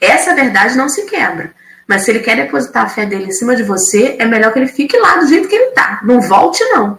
[0.00, 1.52] Essa verdade não se quebra.
[1.86, 4.58] Mas se ele quer depositar a fé dele em cima de você, é melhor que
[4.58, 6.00] ele fique lá do jeito que ele está.
[6.02, 6.98] Não volte, não.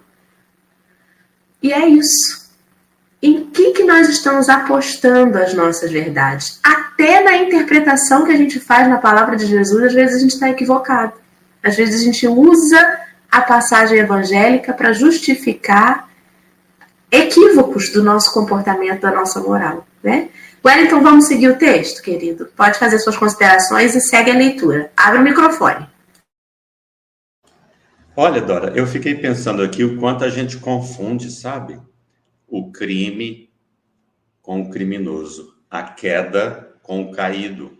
[1.61, 2.45] E é isso.
[3.21, 6.59] Em que, que nós estamos apostando as nossas verdades?
[6.63, 10.33] Até na interpretação que a gente faz na palavra de Jesus, às vezes a gente
[10.33, 11.13] está equivocado.
[11.63, 12.99] Às vezes a gente usa
[13.35, 16.09] a passagem evangélica para justificar
[17.11, 20.29] equívocos do nosso comportamento, da nossa moral, né?
[20.65, 22.45] Wellington, vamos seguir o texto, querido?
[22.55, 24.89] Pode fazer suas considerações e segue a leitura.
[24.95, 25.85] Abre o microfone.
[28.15, 31.77] Olha, Dora, eu fiquei pensando aqui o quanto a gente confunde, sabe?
[32.47, 33.49] O crime
[34.41, 37.77] com o criminoso, a queda com o caído.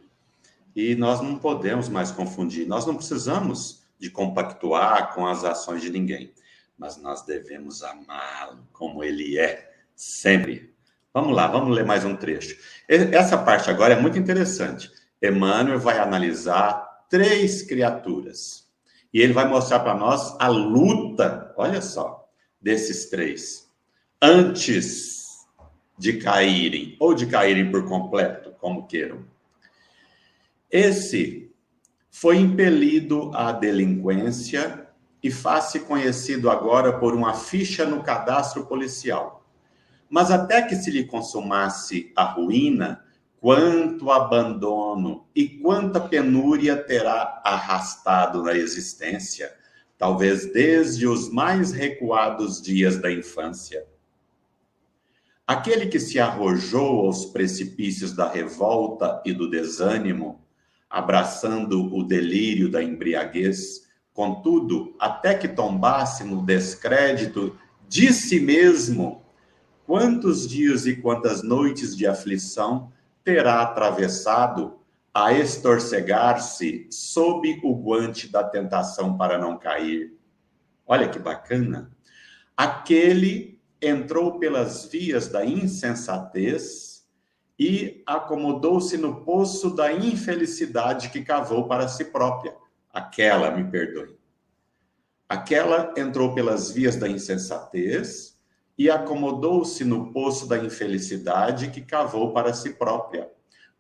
[0.76, 2.68] E nós não podemos mais confundir.
[2.68, 6.34] Nós não precisamos de compactuar com as ações de ninguém,
[6.78, 10.74] mas nós devemos amá-lo como ele é, sempre.
[11.14, 12.58] Vamos lá, vamos ler mais um trecho.
[12.88, 14.92] Essa parte agora é muito interessante.
[15.22, 18.68] Emmanuel vai analisar três criaturas
[19.14, 22.30] e ele vai mostrar para nós a luta, olha só,
[22.60, 23.72] desses três,
[24.22, 25.46] antes
[25.98, 29.26] de caírem, ou de caírem por completo, como queiram.
[30.70, 31.45] Esse
[32.18, 34.88] foi impelido à delinquência
[35.22, 39.46] e faz-se conhecido agora por uma ficha no cadastro policial.
[40.10, 43.04] Mas até que se lhe consumasse a ruína,
[43.42, 49.54] quanto abandono e quanta penúria terá arrastado na existência,
[49.98, 53.86] talvez desde os mais recuados dias da infância.
[55.46, 60.45] Aquele que se arrojou aos precipícios da revolta e do desânimo,
[60.96, 69.22] abraçando o delírio da embriaguez, Contudo, até que tombasse no descrédito de si mesmo,
[69.86, 72.94] quantos dias e quantas noites de aflição
[73.26, 74.80] terá atravessado
[75.14, 80.18] a estorcegar-se sob o guante da tentação para não cair.
[80.88, 81.92] Olha que bacana.
[82.56, 86.95] Aquele entrou pelas vias da insensatez
[87.58, 92.56] e acomodou-se no poço da infelicidade que cavou para si própria.
[92.92, 94.16] Aquela, me perdoe.
[95.28, 98.38] Aquela entrou pelas vias da insensatez
[98.78, 103.30] e acomodou-se no poço da infelicidade que cavou para si própria.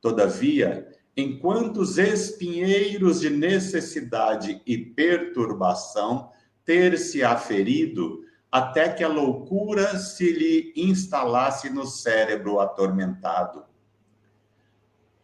[0.01, 6.31] Todavia, enquanto os espinheiros de necessidade e perturbação
[6.63, 8.23] ter se aferido
[8.55, 13.65] até que a loucura se lhe instalasse no cérebro atormentado.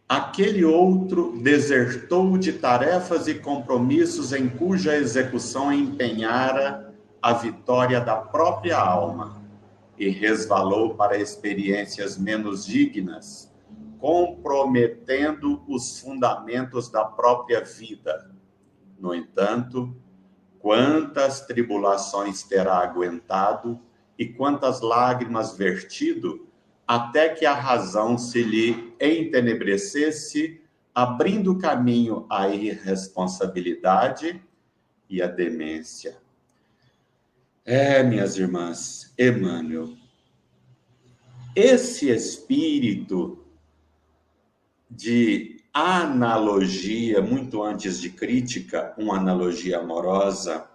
[0.06, 8.78] Aquele outro desertou de tarefas e compromissos em cuja execução empenhara a vitória da própria
[8.78, 9.42] alma
[9.98, 13.50] e resvalou para experiências menos dignas
[13.98, 18.30] comprometendo os fundamentos da própria vida.
[19.00, 19.96] No entanto,
[20.62, 23.80] quantas tribulações terá aguentado
[24.18, 26.48] e quantas lágrimas vertido,
[26.88, 30.62] até que a razão se lhe entenebrecesse,
[30.94, 34.42] abrindo caminho à irresponsabilidade
[35.10, 36.18] e à demência.
[37.66, 39.96] É, minhas irmãs, Emmanuel,
[41.56, 43.46] esse espírito
[44.90, 50.68] de analogia, muito antes de crítica, uma analogia amorosa,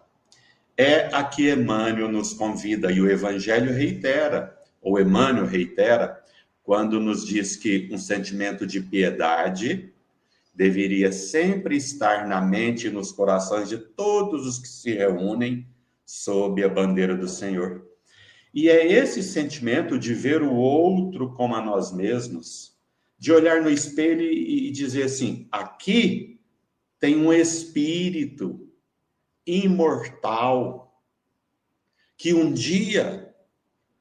[0.77, 6.23] é a que Emmanuel nos convida e o Evangelho reitera, ou Emmanuel reitera,
[6.63, 9.93] quando nos diz que um sentimento de piedade
[10.55, 15.67] deveria sempre estar na mente e nos corações de todos os que se reúnem
[16.05, 17.87] sob a bandeira do Senhor.
[18.55, 22.76] E é esse sentimento de ver o outro como a nós mesmos
[23.19, 26.41] de olhar no espelho e dizer assim: aqui
[26.99, 28.69] tem um espírito
[29.47, 31.01] imortal
[32.17, 33.35] que um dia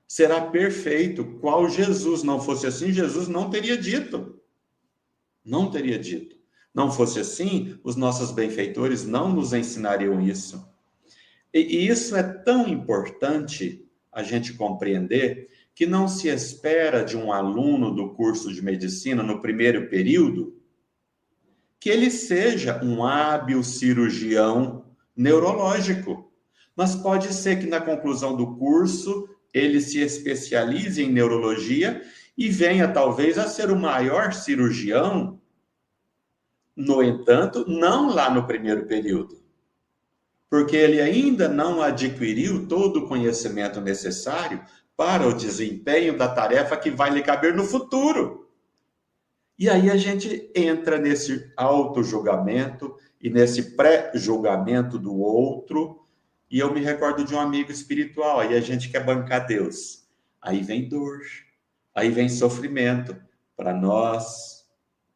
[0.08, 4.40] será perfeito, qual Jesus não fosse assim, Jesus não teria dito.
[5.44, 6.38] Não teria dito.
[6.74, 10.68] Não fosse assim, os nossos benfeitores não nos ensinariam isso.
[11.54, 17.94] E isso é tão importante a gente compreender que não se espera de um aluno
[17.94, 20.56] do curso de medicina no primeiro período
[21.78, 24.86] que ele seja um hábil cirurgião
[25.16, 26.32] neurológico,
[26.76, 32.02] mas pode ser que na conclusão do curso ele se especialize em neurologia
[32.38, 35.40] e venha talvez a ser o maior cirurgião.
[36.76, 39.42] No entanto, não lá no primeiro período,
[40.50, 44.64] porque ele ainda não adquiriu todo o conhecimento necessário
[44.98, 48.50] para o desempenho da tarefa que vai lhe caber no futuro.
[49.58, 56.06] E aí a gente entra nesse auto-julgamento e nesse pré-julgamento do outro.
[56.50, 60.08] E eu me recordo de um amigo espiritual, aí a gente quer bancar Deus.
[60.42, 61.22] Aí vem dor,
[61.94, 63.16] aí vem sofrimento
[63.56, 64.68] para nós,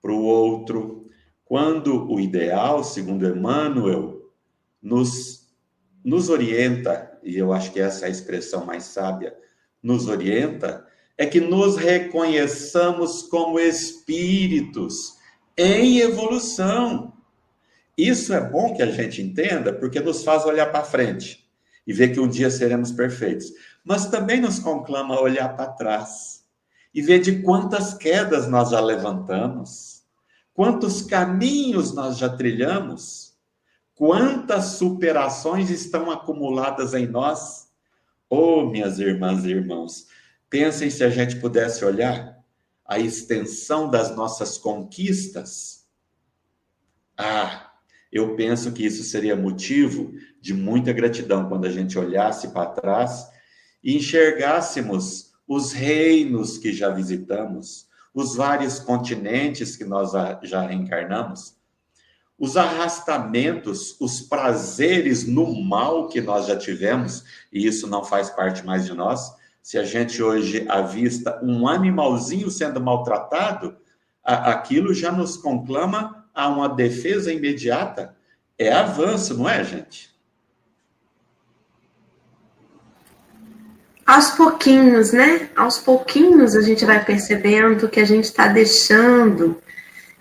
[0.01, 1.09] para o outro.
[1.43, 4.31] Quando o ideal, segundo Emmanuel,
[4.81, 5.53] nos,
[6.03, 9.35] nos orienta, e eu acho que essa é a expressão mais sábia,
[9.81, 10.85] nos orienta
[11.17, 15.17] é que nos reconheçamos como espíritos
[15.57, 17.13] em evolução.
[17.97, 21.45] Isso é bom que a gente entenda, porque nos faz olhar para frente
[21.85, 23.51] e ver que um dia seremos perfeitos.
[23.83, 26.45] Mas também nos conclama a olhar para trás
[26.93, 30.03] e ver de quantas quedas nós já levantamos,
[30.53, 33.33] quantos caminhos nós já trilhamos,
[33.93, 37.68] quantas superações estão acumuladas em nós
[38.29, 40.07] Oh, minhas irmãs e irmãos,
[40.49, 42.37] pensem se a gente pudesse olhar
[42.85, 45.87] a extensão das nossas conquistas.
[47.17, 47.71] Ah,
[48.11, 53.27] eu penso que isso seria motivo de muita gratidão quando a gente olhasse para trás
[53.83, 60.11] e enxergássemos os reinos que já visitamos, os vários continentes que nós
[60.43, 61.58] já reencarnamos
[62.39, 68.65] os arrastamentos, os prazeres no mal que nós já tivemos, e isso não faz parte
[68.65, 69.33] mais de nós.
[69.61, 73.75] Se a gente hoje avista um animalzinho sendo maltratado,
[74.23, 78.15] aquilo já nos conclama a uma defesa imediata.
[78.57, 80.09] É avanço, não é, gente?
[84.05, 85.49] Aos pouquinhos, né?
[85.55, 89.61] Aos pouquinhos a gente vai percebendo que a gente está deixando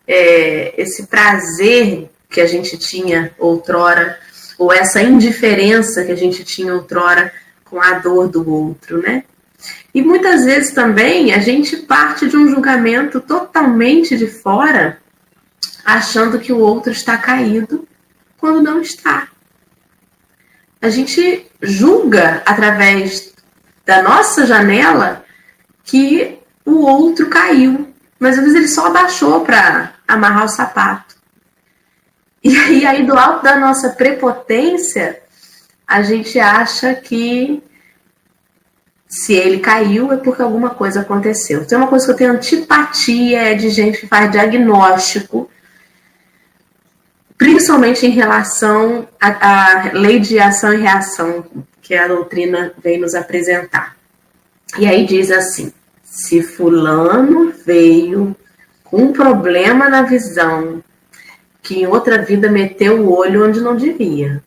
[0.08, 4.18] é, esse prazer que a gente tinha outrora
[4.58, 7.30] ou essa indiferença que a gente tinha outrora
[7.64, 9.24] com a dor do outro, né?
[9.94, 14.98] E muitas vezes também a gente parte de um julgamento totalmente de fora,
[15.84, 17.86] achando que o outro está caído,
[18.38, 19.28] quando não está.
[20.80, 23.32] A gente julga através
[23.84, 25.24] da nossa janela
[25.84, 27.87] que o outro caiu,
[28.18, 31.16] mas às vezes ele só abaixou para amarrar o sapato.
[32.42, 35.20] E aí, do alto da nossa prepotência,
[35.86, 37.62] a gente acha que
[39.08, 41.66] se ele caiu é porque alguma coisa aconteceu.
[41.66, 45.50] Tem uma coisa que eu tenho antipatia é de gente que faz diagnóstico,
[47.36, 51.44] principalmente em relação à lei de ação e reação
[51.80, 53.96] que a doutrina vem nos apresentar.
[54.78, 55.72] E aí diz assim:
[56.18, 58.36] se fulano veio
[58.84, 60.82] com um problema na visão,
[61.62, 64.42] que em outra vida meteu o olho onde não devia.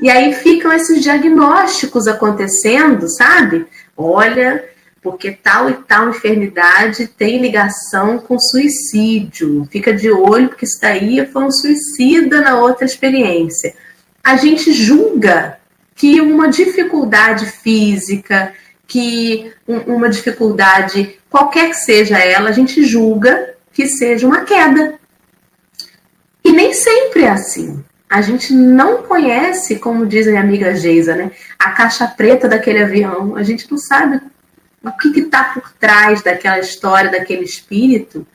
[0.00, 3.66] E aí ficam esses diagnósticos acontecendo, sabe?
[3.96, 4.64] Olha,
[5.00, 9.66] porque tal e tal enfermidade tem ligação com suicídio.
[9.70, 13.74] Fica de olho, porque isso daí foi um suicida na outra experiência.
[14.22, 15.58] A gente julga
[15.94, 18.52] que uma dificuldade física,
[18.92, 24.96] que uma dificuldade, qualquer que seja ela, a gente julga que seja uma queda.
[26.44, 27.82] E nem sempre é assim.
[28.10, 31.30] A gente não conhece, como diz minha amiga Geisa, né?
[31.58, 33.34] A caixa preta daquele avião.
[33.34, 34.20] A gente não sabe
[34.84, 38.26] o que está por trás daquela história, daquele espírito,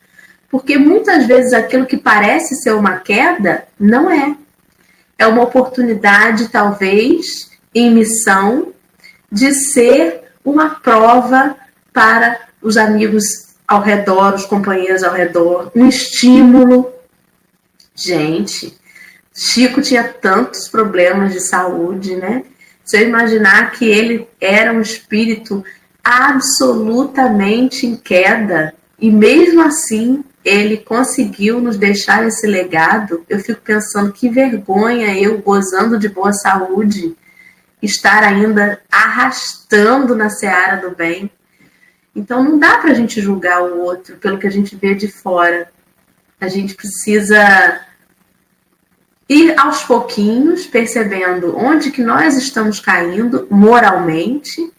[0.49, 4.35] porque muitas vezes aquilo que parece ser uma queda não é.
[5.19, 8.73] É uma oportunidade, talvez, em missão,
[9.31, 11.57] de ser uma prova
[11.91, 13.23] para os amigos
[13.67, 16.89] ao redor, os companheiros ao redor, um estímulo.
[17.93, 18.73] Gente,
[19.35, 22.43] Chico tinha tantos problemas de saúde, né?
[22.85, 25.65] Se eu imaginar que ele era um espírito
[26.01, 34.13] absolutamente em queda e mesmo assim ele conseguiu nos deixar esse legado, eu fico pensando
[34.13, 37.17] que vergonha eu gozando de boa saúde
[37.81, 41.29] estar ainda arrastando na seara do bem.
[42.15, 45.07] Então não dá para a gente julgar o outro pelo que a gente vê de
[45.07, 45.69] fora.
[46.39, 47.81] A gente precisa
[49.29, 54.71] ir aos pouquinhos percebendo onde que nós estamos caindo moralmente,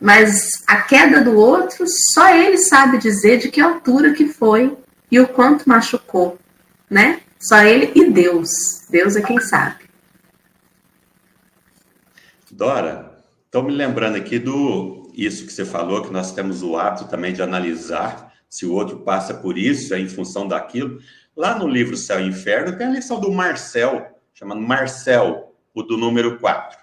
[0.00, 4.76] mas a queda do outro só ele sabe dizer de que altura que foi
[5.10, 6.38] e o quanto machucou,
[6.88, 7.20] né?
[7.38, 8.48] Só ele e Deus.
[8.90, 9.89] Deus é quem sabe.
[12.60, 17.08] Dora, estou me lembrando aqui do isso que você falou, que nós temos o hábito
[17.08, 20.98] também de analisar se o outro passa por isso, é em função daquilo.
[21.34, 25.96] Lá no livro Céu e Inferno tem a lição do Marcel, chamado Marcel, o do
[25.96, 26.78] número 4.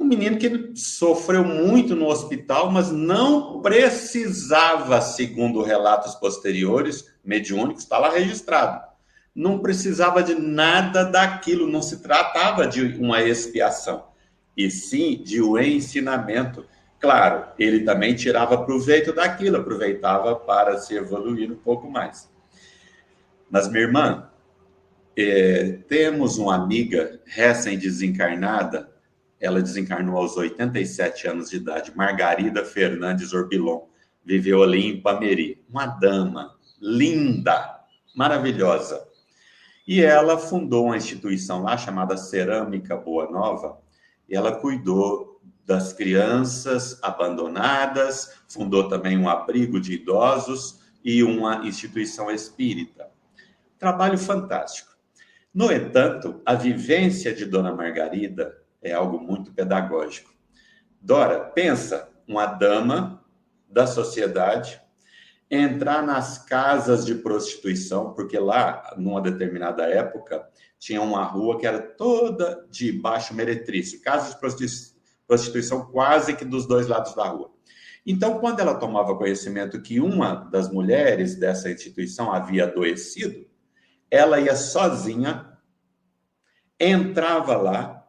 [0.00, 7.98] Um menino que sofreu muito no hospital, mas não precisava, segundo relatos posteriores, mediúnicos, está
[7.98, 8.80] lá registrado.
[9.34, 14.15] Não precisava de nada daquilo, não se tratava de uma expiação,
[14.56, 16.64] e sim de um ensinamento.
[16.98, 22.30] Claro, ele também tirava proveito daquilo, aproveitava para se evoluir um pouco mais.
[23.50, 24.30] Mas, minha irmã,
[25.16, 28.90] é, temos uma amiga recém-desencarnada,
[29.40, 33.86] ela desencarnou aos 87 anos de idade, Margarida Fernandes Orbilon,
[34.24, 37.80] viveu ali em Pameri, uma dama linda,
[38.14, 39.06] maravilhosa.
[39.86, 43.78] E ela fundou uma instituição lá chamada Cerâmica Boa Nova,
[44.34, 53.08] ela cuidou das crianças abandonadas, fundou também um abrigo de idosos e uma instituição espírita.
[53.78, 54.96] Trabalho fantástico.
[55.52, 60.32] No entanto, a vivência de Dona Margarida é algo muito pedagógico.
[61.00, 63.24] Dora, pensa uma dama
[63.68, 64.80] da sociedade
[65.50, 70.46] entrar nas casas de prostituição, porque lá, numa determinada época,
[70.78, 74.40] tinha uma rua que era toda de baixo meretrício, casas de
[75.26, 77.50] prostituição quase que dos dois lados da rua.
[78.04, 83.46] Então, quando ela tomava conhecimento que uma das mulheres dessa instituição havia adoecido,
[84.10, 85.58] ela ia sozinha,
[86.78, 88.06] entrava lá,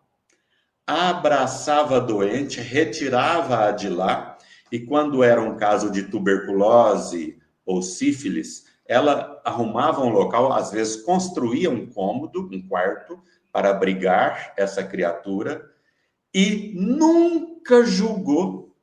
[0.85, 4.36] abraçava a doente, retirava-a de lá,
[4.72, 10.97] e quando era um caso de tuberculose ou sífilis, ela arrumava um local, às vezes
[10.97, 13.20] construía um cômodo, um quarto,
[13.51, 15.70] para abrigar essa criatura,
[16.34, 18.76] e nunca julgou.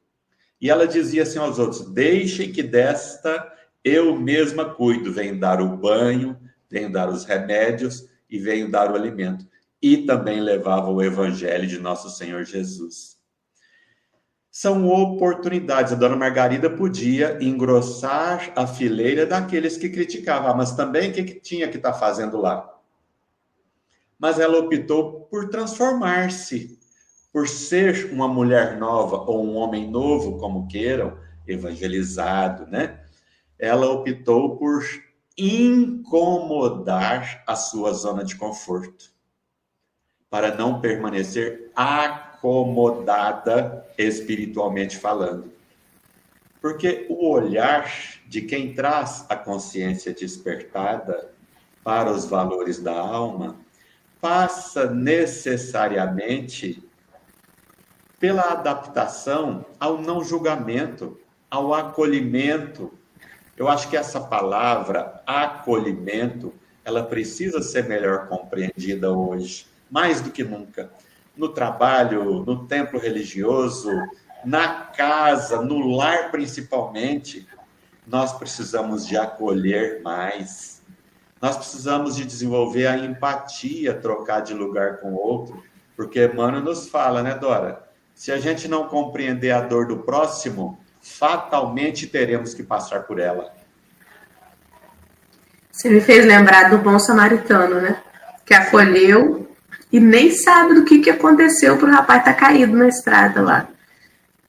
[0.61, 3.53] E ela dizia assim aos outros: Deixem que desta
[3.85, 6.37] eu mesma cuido, vem dar o banho,
[6.69, 9.47] venho dar os remédios e venho dar o alimento.
[9.83, 13.14] e também levava o evangelho de nosso Senhor Jesus.
[14.57, 15.93] São oportunidades.
[15.93, 21.25] A dona Margarida podia engrossar a fileira daqueles que criticavam, ah, mas também o que,
[21.25, 22.73] que tinha que estar tá fazendo lá?
[24.17, 26.79] Mas ela optou por transformar-se,
[27.33, 33.01] por ser uma mulher nova ou um homem novo, como queiram, evangelizado, né?
[33.59, 34.85] Ela optou por
[35.37, 36.63] incomodar
[37.45, 39.13] a sua zona de conforto
[40.31, 42.34] para não permanecer acomodada
[43.97, 45.53] espiritualmente falando.
[46.61, 47.91] Porque o olhar
[48.27, 51.33] de quem traz a consciência despertada
[51.83, 53.57] para os valores da alma
[54.21, 56.83] passa necessariamente
[58.19, 61.21] pela adaptação ao não julgamento,
[61.51, 62.93] ao acolhimento.
[63.57, 66.53] Eu acho que essa palavra acolhimento,
[66.85, 70.91] ela precisa ser melhor compreendida hoje mais do que nunca.
[71.37, 73.91] No trabalho, no templo religioso,
[74.45, 77.47] na casa, no lar principalmente,
[78.07, 80.83] nós precisamos de acolher mais.
[81.41, 85.63] Nós precisamos de desenvolver a empatia, trocar de lugar com o outro,
[85.97, 87.83] porque Emmanuel nos fala, né, Dora?
[88.15, 93.53] Se a gente não compreender a dor do próximo, fatalmente teremos que passar por ela.
[95.71, 98.01] Você me fez lembrar do bom samaritano, né?
[98.47, 99.44] Que acolheu
[99.95, 103.41] e nem sabe do que, que aconteceu para o rapaz estar tá caído na estrada
[103.41, 103.69] lá.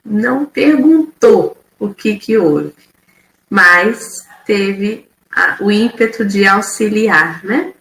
[0.03, 2.73] Não perguntou o que, que houve,
[3.47, 7.73] mas teve a, o ímpeto de auxiliar, né?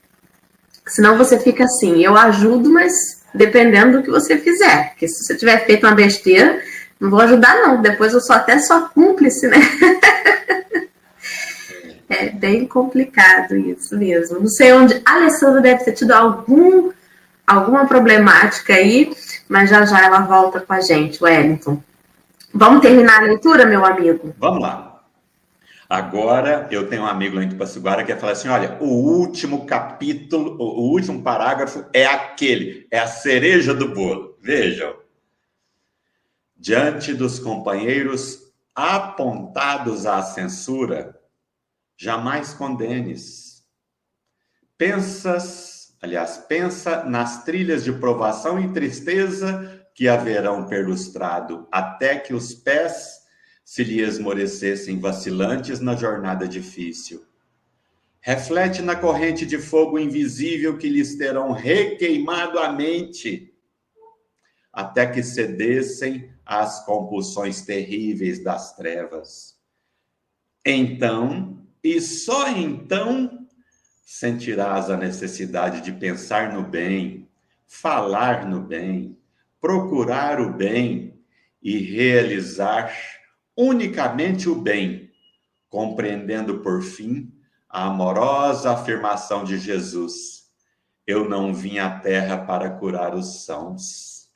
[0.86, 2.92] Senão você fica assim, eu ajudo, mas
[3.34, 4.90] dependendo do que você fizer.
[4.90, 6.60] Porque se você tiver feito uma besteira,
[7.00, 9.56] não vou ajudar não, depois eu sou até só cúmplice, né?
[12.10, 14.38] é bem complicado isso mesmo.
[14.38, 15.00] Não sei onde.
[15.02, 16.92] A Alessandra deve ter tido algum
[17.47, 19.14] alguma problemática aí,
[19.49, 21.82] mas já já ela volta com a gente, Wellington.
[22.53, 24.34] Vamos terminar a leitura, meu amigo?
[24.38, 25.03] Vamos lá.
[25.88, 29.66] Agora eu tenho um amigo lá em Tupaciguara que vai falar assim: olha, o último
[29.66, 34.38] capítulo, o último parágrafo é aquele, é a cereja do bolo.
[34.40, 34.95] Vejam.
[36.57, 41.18] Diante dos companheiros apontados à censura,
[41.97, 43.62] jamais condenes.
[44.78, 45.73] Pensas
[46.05, 53.22] Aliás, pensa nas trilhas de provação e tristeza que haverão perlustrado, até que os pés
[53.64, 57.24] se lhe esmorecessem vacilantes na jornada difícil.
[58.20, 63.55] Reflete na corrente de fogo invisível que lhes terão requeimado a mente,
[64.70, 69.59] até que cedessem às compulsões terríveis das trevas.
[70.66, 73.43] Então, e só então,
[74.05, 77.28] sentirás a necessidade de pensar no bem,
[77.66, 79.18] falar no bem,
[79.61, 81.18] procurar o bem
[81.62, 82.94] e realizar
[83.57, 85.11] unicamente o bem,
[85.70, 87.32] compreendendo por fim
[87.68, 90.52] a amorosa afirmação de Jesus:
[91.07, 94.30] Eu não vim à terra para curar os sãos.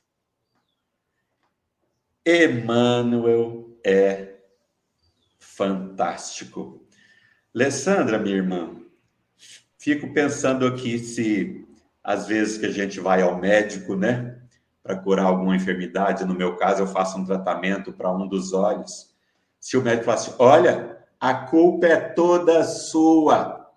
[2.25, 4.39] Emmanuel é
[5.39, 6.85] fantástico.
[7.53, 8.79] Alessandra, minha irmã,
[9.79, 11.65] Fico pensando aqui se
[12.03, 14.35] às vezes que a gente vai ao médico, né,
[14.83, 19.15] para curar alguma enfermidade, no meu caso eu faço um tratamento para um dos olhos.
[19.57, 23.69] Se o médico fala assim, olha, a culpa é toda sua.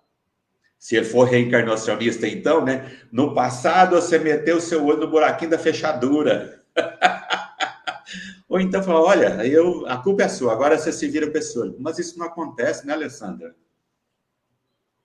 [0.77, 2.91] Se ele for reencarnacionista, então, né?
[3.09, 6.61] No passado você meteu seu olho no buraquinho da fechadura.
[8.49, 11.73] Ou então fala, olha, eu, a culpa é sua, agora você se vira pessoa.
[11.79, 13.55] Mas isso não acontece, né, Alessandra?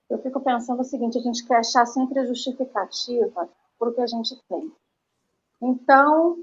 [0.09, 3.49] Eu fico pensando o seguinte: a gente quer achar sempre a justificativa
[3.79, 4.73] por o que a gente tem.
[5.61, 6.37] Então,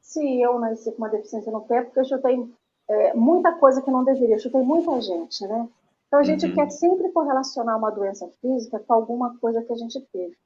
[0.00, 2.48] se eu nasci com uma deficiência no pé, porque eu chutei
[2.88, 5.68] é, muita coisa que não deveria, eu chutei muita gente, né?
[6.06, 6.54] Então a gente uhum.
[6.54, 10.36] quer sempre correlacionar uma doença física com alguma coisa que a gente teve,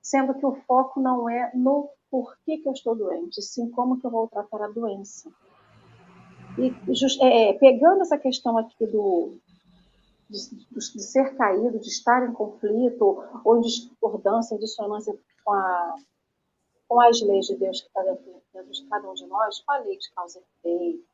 [0.00, 4.06] sendo que o foco não é no porquê que eu estou doente, sim como que
[4.06, 5.30] eu vou tratar a doença.
[6.58, 9.34] E just, é, pegando essa questão aqui do,
[10.30, 15.96] de, de, ser caído, de estar em conflito ou em discordância, em dissonância com, a,
[16.88, 19.72] com as leis de Deus que está dentro, dentro de cada um de nós, com
[19.72, 21.04] a lei de causa e efeito,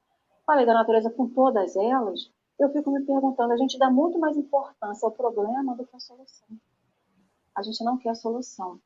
[0.44, 3.90] com a lei da natureza, com todas elas, eu fico me perguntando, a gente dá
[3.90, 6.48] muito mais importância ao problema do que à solução.
[7.54, 8.78] A gente não quer a solução.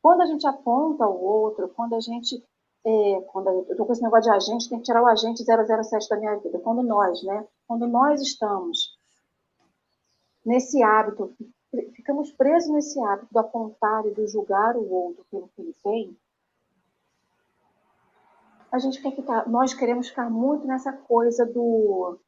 [0.00, 2.42] Quando a gente aponta o outro, quando a gente
[2.86, 6.08] é, quando eu estou com esse negócio de agente, tem que tirar o agente 007
[6.08, 6.58] da minha vida.
[6.60, 7.46] Quando nós, né?
[7.66, 8.87] Quando nós estamos
[10.44, 11.34] nesse hábito
[11.94, 16.18] ficamos presos nesse hábito do apontar e do julgar o outro pelo que ele tem,
[18.70, 22.18] a gente quer ficar, nós queremos ficar muito nessa coisa do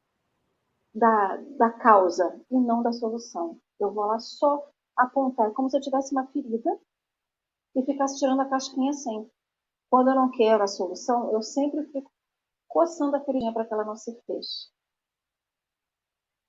[0.93, 3.59] da, da causa e não da solução.
[3.79, 6.79] Eu vou lá só apontar, como se eu tivesse uma ferida
[7.75, 9.31] e ficasse tirando a casquinha sempre.
[9.89, 12.11] Quando eu não quero a solução, eu sempre fico
[12.67, 14.69] coçando a feridinha para que ela não se feche.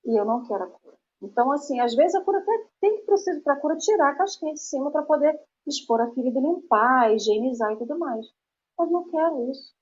[0.05, 0.97] E eu não quero a cura.
[1.23, 4.15] Então, assim, às vezes a cura até tem que precisar para a cura tirar a
[4.15, 8.25] casquinha de cima para poder expor a ferida, limpar, higienizar e tudo mais.
[8.77, 9.73] Mas não quero isso.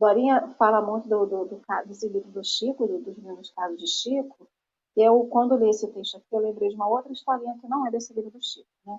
[0.00, 3.86] Dorinha fala muito do, do, do, desse livro do Chico, do, dos meus casos de
[3.86, 4.48] Chico.
[4.96, 7.90] Eu, quando li esse texto aqui, eu lembrei de uma outra historinha que não é
[7.90, 8.98] desse livro do Chico, né?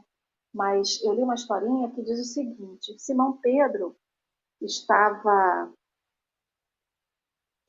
[0.54, 3.96] Mas eu li uma historinha que diz o seguinte: Simão Pedro
[4.62, 5.74] estava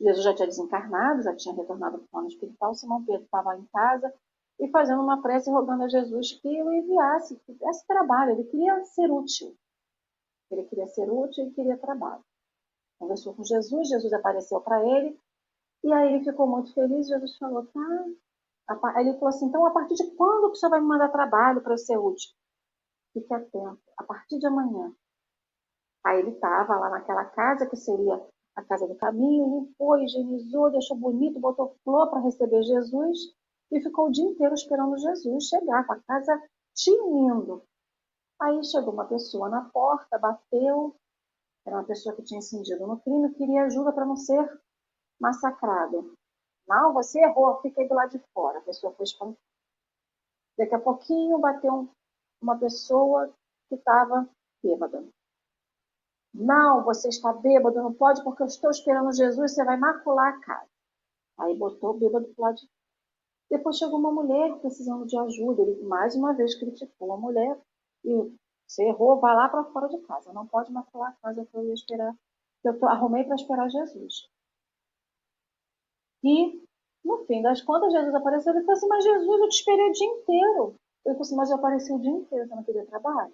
[0.04, 2.74] Jesus já tinha desencarnado, já tinha retornado para o plano espiritual.
[2.74, 4.12] Simão Pedro estava em casa
[4.60, 8.32] e fazendo uma prece rogando a Jesus que o enviasse, que desse trabalho.
[8.32, 9.56] Ele queria ser útil.
[10.50, 12.22] Ele queria ser útil e queria trabalho.
[12.98, 15.18] Conversou com Jesus, Jesus apareceu para ele
[15.82, 17.08] e aí ele ficou muito feliz.
[17.08, 18.06] Jesus falou: tá.
[18.94, 21.08] Aí ele falou assim: então a partir de quando que o senhor vai me mandar
[21.08, 22.30] trabalho para eu ser útil?
[23.14, 24.94] Fique atento, a partir de amanhã.
[26.04, 28.22] Aí ele estava lá naquela casa que seria
[28.56, 33.34] a casa do caminho, limpou, higienizou, deixou bonito, botou flor para receber Jesus
[33.70, 36.42] e ficou o dia inteiro esperando Jesus chegar com a casa
[36.74, 37.62] tinindo.
[38.40, 40.94] Aí chegou uma pessoa na porta, bateu,
[41.66, 44.60] era uma pessoa que tinha incidido no crime, queria ajuda para não ser
[45.20, 46.14] massacrado.
[46.68, 48.58] Não, você errou, fiquei do lado de fora.
[48.58, 49.38] A pessoa foi espancada.
[50.56, 51.88] Daqui a pouquinho bateu
[52.40, 53.32] uma pessoa
[53.68, 54.28] que estava
[54.62, 55.04] bêbada.
[56.34, 60.40] Não, você está bêbado, não pode, porque eu estou esperando Jesus, você vai macular a
[60.40, 60.68] casa.
[61.38, 62.68] Aí botou o bêbado para lado de
[63.50, 65.62] Depois chegou uma mulher precisando de ajuda.
[65.62, 67.56] Ele mais uma vez criticou a mulher
[68.04, 68.32] e
[68.66, 70.32] você errou, vai lá para fora de casa.
[70.32, 72.14] Não pode macular a casa que eu ia esperar.
[72.64, 74.28] Eu tô, arrumei para esperar Jesus.
[76.24, 76.60] E,
[77.04, 79.92] no fim das contas, Jesus apareceu e falou assim: Mas Jesus, eu te esperei o
[79.92, 80.74] dia inteiro.
[81.04, 83.32] Ele falou assim: Mas eu apareci o dia inteiro, você não queria trabalho?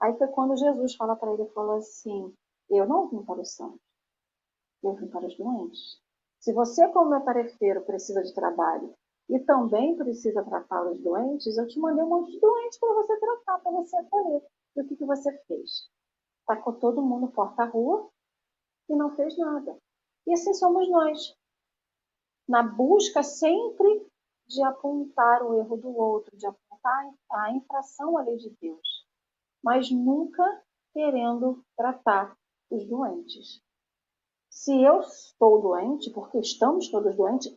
[0.00, 2.32] Aí foi quando Jesus fala para ele, falou assim,
[2.70, 3.80] eu não vim para os santos,
[4.82, 6.00] eu vim para os doentes.
[6.38, 8.94] Se você, como meu tarefeiro, precisa de trabalho
[9.28, 13.18] e também precisa tratar os doentes, eu te mandei um monte de doentes para você
[13.18, 14.42] tratar, para você acolher.
[14.76, 15.90] E o que, que você fez?
[16.46, 18.08] Tacou todo mundo porta-rua
[18.88, 19.76] e não fez nada.
[20.26, 21.36] E assim somos nós.
[22.48, 24.06] Na busca sempre
[24.46, 28.87] de apontar o erro do outro, de apontar a infração à lei de Deus
[29.62, 30.44] mas nunca
[30.92, 32.36] querendo tratar
[32.70, 33.62] os doentes.
[34.50, 37.54] Se eu estou doente, porque estamos todos doentes,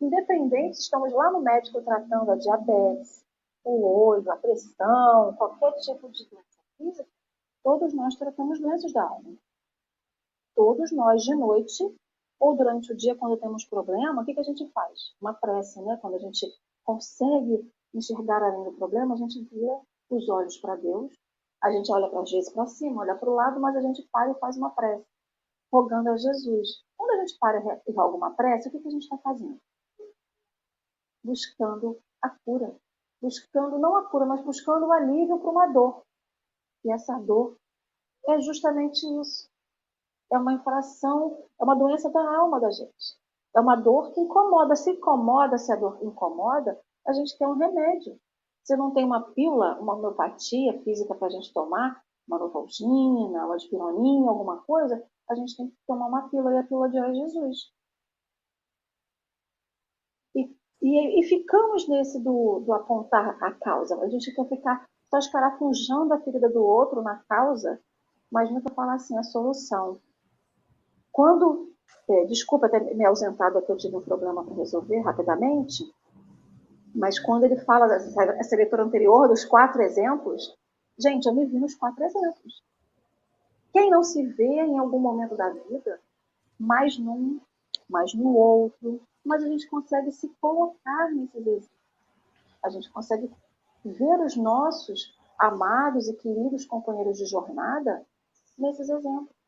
[0.00, 3.24] independente se estamos lá no médico tratando a diabetes,
[3.64, 7.08] o olho, a pressão, qualquer tipo de doença física,
[7.62, 9.34] todos nós tratamos doenças da alma.
[10.54, 11.82] Todos nós, de noite
[12.38, 15.14] ou durante o dia, quando temos problema, o que, que a gente faz?
[15.20, 15.96] Uma prece, né?
[16.02, 16.44] Quando a gente
[16.84, 19.80] consegue enxergar além do problema, a gente vira
[20.16, 21.12] os olhos para Deus,
[21.62, 24.30] a gente olha para vezes para cima, olha para o lado, mas a gente para
[24.30, 25.06] e faz uma prece,
[25.72, 26.84] rogando a Jesus.
[26.96, 29.58] Quando a gente para e roga uma prece, o que, que a gente está fazendo?
[31.24, 32.76] Buscando a cura.
[33.20, 36.02] Buscando, não a cura, mas buscando o alívio para uma dor.
[36.84, 37.56] E essa dor
[38.26, 39.48] é justamente isso.
[40.32, 43.16] É uma infração, é uma doença da alma da gente.
[43.54, 44.74] É uma dor que incomoda.
[44.74, 48.18] Se incomoda, se a dor incomoda, a gente quer um remédio.
[48.64, 53.56] Se não tem uma pílula, uma homeopatia física para a gente tomar, uma novalgina, uma
[53.56, 57.10] dipironinha, alguma coisa, a gente tem que tomar uma pílula e a pílula de hoje
[57.10, 57.58] é Jesus.
[60.34, 63.98] E, e, e, ficamos nesse do, do apontar a causa.
[64.00, 67.80] A gente quer ficar só escarafunjando a ferida do outro na causa,
[68.30, 70.00] mas nunca falar assim a solução.
[71.10, 71.70] Quando,
[72.08, 75.84] é, desculpa ter me ausentado aqui, eu tive um problema para resolver rapidamente,
[76.94, 80.56] mas quando ele fala essa leitura anterior dos quatro exemplos,
[80.98, 82.62] gente, eu me vi nos quatro exemplos.
[83.72, 86.00] Quem não se vê em algum momento da vida,
[86.58, 87.40] mais num,
[87.88, 91.70] mais no outro, mas a gente consegue se colocar nesses exemplos.
[92.62, 93.30] A gente consegue
[93.84, 98.04] ver os nossos amados e queridos companheiros de jornada
[98.58, 99.41] nesses exemplos.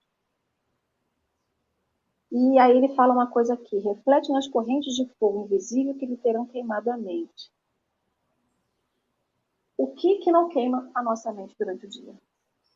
[2.37, 6.17] E aí ele fala uma coisa aqui: reflete nas correntes de fogo invisível que lhe
[6.17, 7.49] terão queimado a mente.
[9.79, 12.13] O que que não queima a nossa mente durante o dia?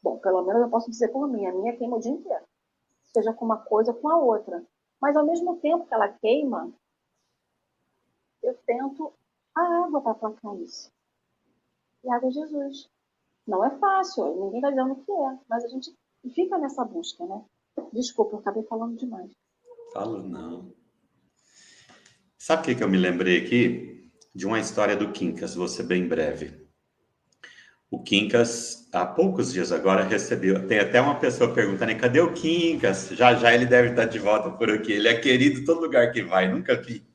[0.00, 2.44] Bom, pelo menos eu posso dizer por mim, a minha queima o dia inteiro.
[3.12, 4.64] Seja com uma coisa ou com a outra.
[5.00, 6.72] Mas ao mesmo tempo que ela queima,
[8.40, 9.12] eu tento
[9.56, 10.88] a água para aplacar isso.
[12.04, 12.88] E a água é Jesus.
[13.44, 15.92] Não é fácil, ninguém está dizendo o que é, mas a gente
[16.32, 17.44] fica nessa busca, né?
[17.92, 19.32] Desculpa, eu acabei falando demais.
[19.92, 20.74] Falo não.
[22.36, 24.10] Sabe o que, que eu me lembrei aqui?
[24.34, 26.66] De uma história do Quincas, vou ser bem breve.
[27.90, 30.66] O Quincas, há poucos dias agora, recebeu.
[30.66, 33.08] Tem até uma pessoa perguntando: cadê o Quincas?
[33.10, 34.92] Já já ele deve estar de volta por aqui.
[34.92, 37.06] Ele é querido todo lugar que vai, nunca vi.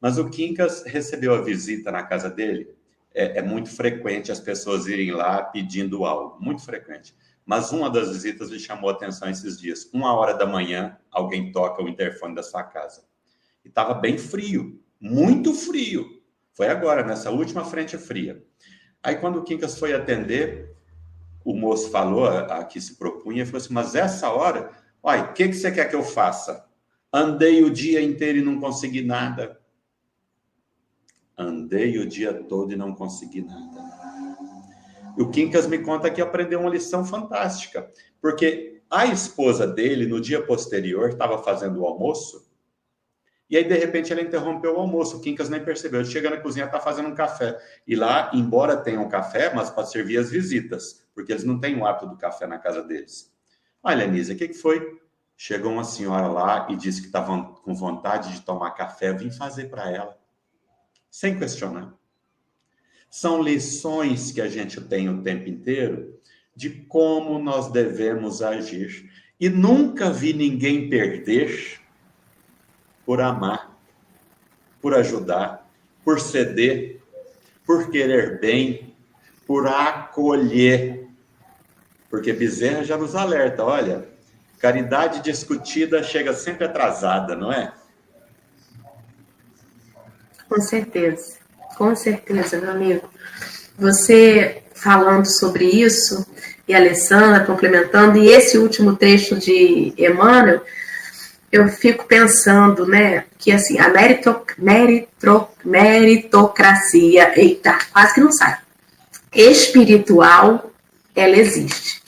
[0.00, 2.68] Mas o Quincas recebeu a visita na casa dele.
[3.14, 7.14] É, é muito frequente as pessoas irem lá pedindo algo, muito frequente.
[7.44, 9.88] Mas uma das visitas me chamou a atenção esses dias.
[9.92, 13.04] Uma hora da manhã, alguém toca o interfone da sua casa.
[13.64, 16.22] E estava bem frio, muito frio.
[16.52, 18.42] Foi agora, nessa última frente fria.
[19.02, 20.74] Aí, quando o Quincas foi atender,
[21.44, 24.70] o moço falou, a, a que se propunha, falou assim: Mas essa hora,
[25.02, 26.64] olha, o que, que você quer que eu faça?
[27.12, 29.60] Andei o dia inteiro e não consegui nada.
[31.36, 33.83] Andei o dia todo e não consegui nada.
[35.16, 37.90] E o Quincas me conta que aprendeu uma lição fantástica,
[38.20, 42.44] porque a esposa dele, no dia posterior, estava fazendo o almoço
[43.48, 45.18] e aí, de repente, ela interrompeu o almoço.
[45.18, 46.04] O Quincas nem percebeu.
[46.04, 47.58] Chega na cozinha, está fazendo um café.
[47.86, 51.78] E lá, embora tenha um café, mas para servir as visitas, porque eles não têm
[51.78, 53.32] o hábito do café na casa deles.
[53.82, 54.98] Olha, Anísia, o que, que foi?
[55.36, 59.10] Chegou uma senhora lá e disse que estava com vontade de tomar café.
[59.10, 60.18] Eu vim fazer para ela,
[61.10, 61.94] sem questionar.
[63.14, 66.18] São lições que a gente tem o tempo inteiro
[66.52, 69.08] de como nós devemos agir.
[69.38, 71.80] E nunca vi ninguém perder
[73.06, 73.78] por amar,
[74.82, 75.64] por ajudar,
[76.04, 77.00] por ceder,
[77.64, 78.92] por querer bem,
[79.46, 81.06] por acolher.
[82.10, 84.08] Porque Bezerra já nos alerta, olha,
[84.58, 87.72] caridade discutida chega sempre atrasada, não é?
[90.48, 91.43] Com certeza,
[91.76, 93.08] com certeza, meu amigo.
[93.78, 96.26] Você falando sobre isso,
[96.68, 100.62] e a Alessandra complementando, e esse último trecho de Emmanuel,
[101.50, 108.58] eu fico pensando, né, que assim, a merito, merito, meritocracia, eita, quase que não sai,
[109.32, 110.70] espiritual,
[111.14, 112.02] ela existe.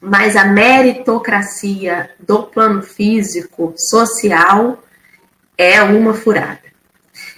[0.00, 4.82] Mas a meritocracia do plano físico, social,
[5.56, 6.60] é uma furada.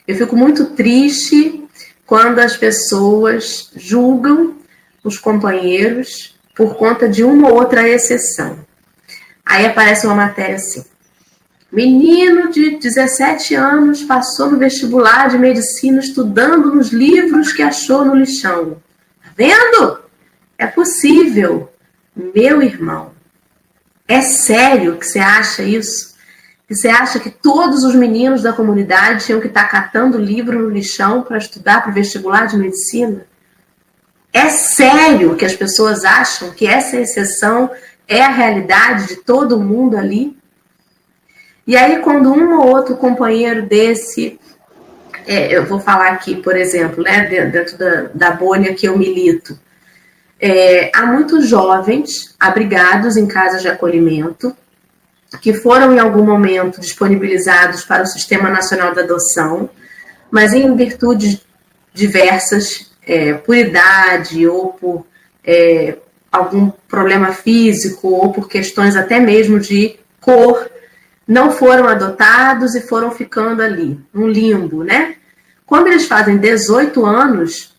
[0.07, 1.66] Eu fico muito triste
[2.07, 4.57] quando as pessoas julgam
[5.03, 8.59] os companheiros por conta de uma ou outra exceção.
[9.45, 10.85] Aí aparece uma matéria assim:
[11.71, 18.15] Menino de 17 anos passou no vestibular de medicina estudando nos livros que achou no
[18.15, 18.81] lixão.
[19.23, 20.01] Tá vendo?
[20.57, 21.71] É possível,
[22.15, 23.13] meu irmão.
[24.09, 26.16] É sério que você acha isso?
[26.67, 30.69] Que você acha que todos os meninos da comunidade tinham que estar catando livro no
[30.69, 33.25] lixão para estudar para o vestibular de medicina?
[34.33, 37.71] É sério que as pessoas acham que essa exceção
[38.09, 40.37] é a realidade de todo mundo ali?
[41.67, 44.39] E aí, quando um ou outro companheiro desse,
[45.27, 49.59] é, eu vou falar aqui, por exemplo, né, dentro da, da bolha que eu milito,
[50.41, 54.55] é, há muitos jovens abrigados em casas de acolhimento
[55.41, 59.71] que foram em algum momento disponibilizados para o Sistema Nacional da Adoção,
[60.31, 61.41] mas em virtudes
[61.93, 65.07] diversas, é, por idade ou por
[65.45, 65.97] é,
[66.31, 70.69] algum problema físico ou por questões até mesmo de cor,
[71.27, 75.17] não foram adotados e foram ficando ali, um limbo, né?
[75.65, 77.75] Quando eles fazem 18 anos,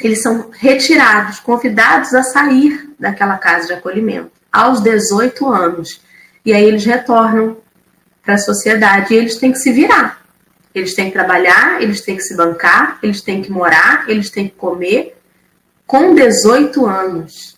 [0.00, 6.00] eles são retirados, convidados a sair daquela casa de acolhimento, aos 18 anos.
[6.44, 7.56] E aí eles retornam
[8.22, 10.22] para a sociedade e eles têm que se virar.
[10.74, 14.48] Eles têm que trabalhar, eles têm que se bancar, eles têm que morar, eles têm
[14.48, 15.16] que comer.
[15.86, 17.56] Com 18 anos.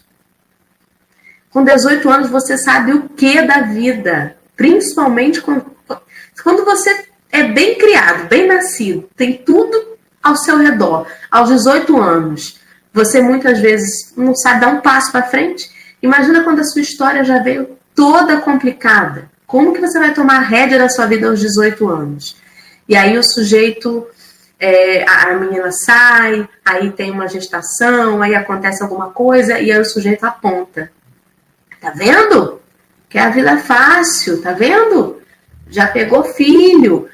[1.51, 8.29] Com 18 anos você sabe o que da vida Principalmente quando, você é bem criado,
[8.29, 12.61] bem nascido, tem tudo ao seu redor, aos 18 anos,
[12.93, 15.69] você muitas vezes não sabe dar um passo para frente.
[16.01, 19.31] Imagina quando a sua história já veio toda complicada.
[19.47, 22.37] Como que você vai tomar a rédea da sua vida aos 18 anos?
[22.89, 24.07] E aí o sujeito,
[24.59, 29.85] é, a menina sai, aí tem uma gestação, aí acontece alguma coisa e aí o
[29.85, 30.91] sujeito aponta.
[31.81, 32.61] Tá vendo?
[33.15, 35.23] que a vida é fácil, tá vendo?
[35.71, 37.09] Já pegou filho.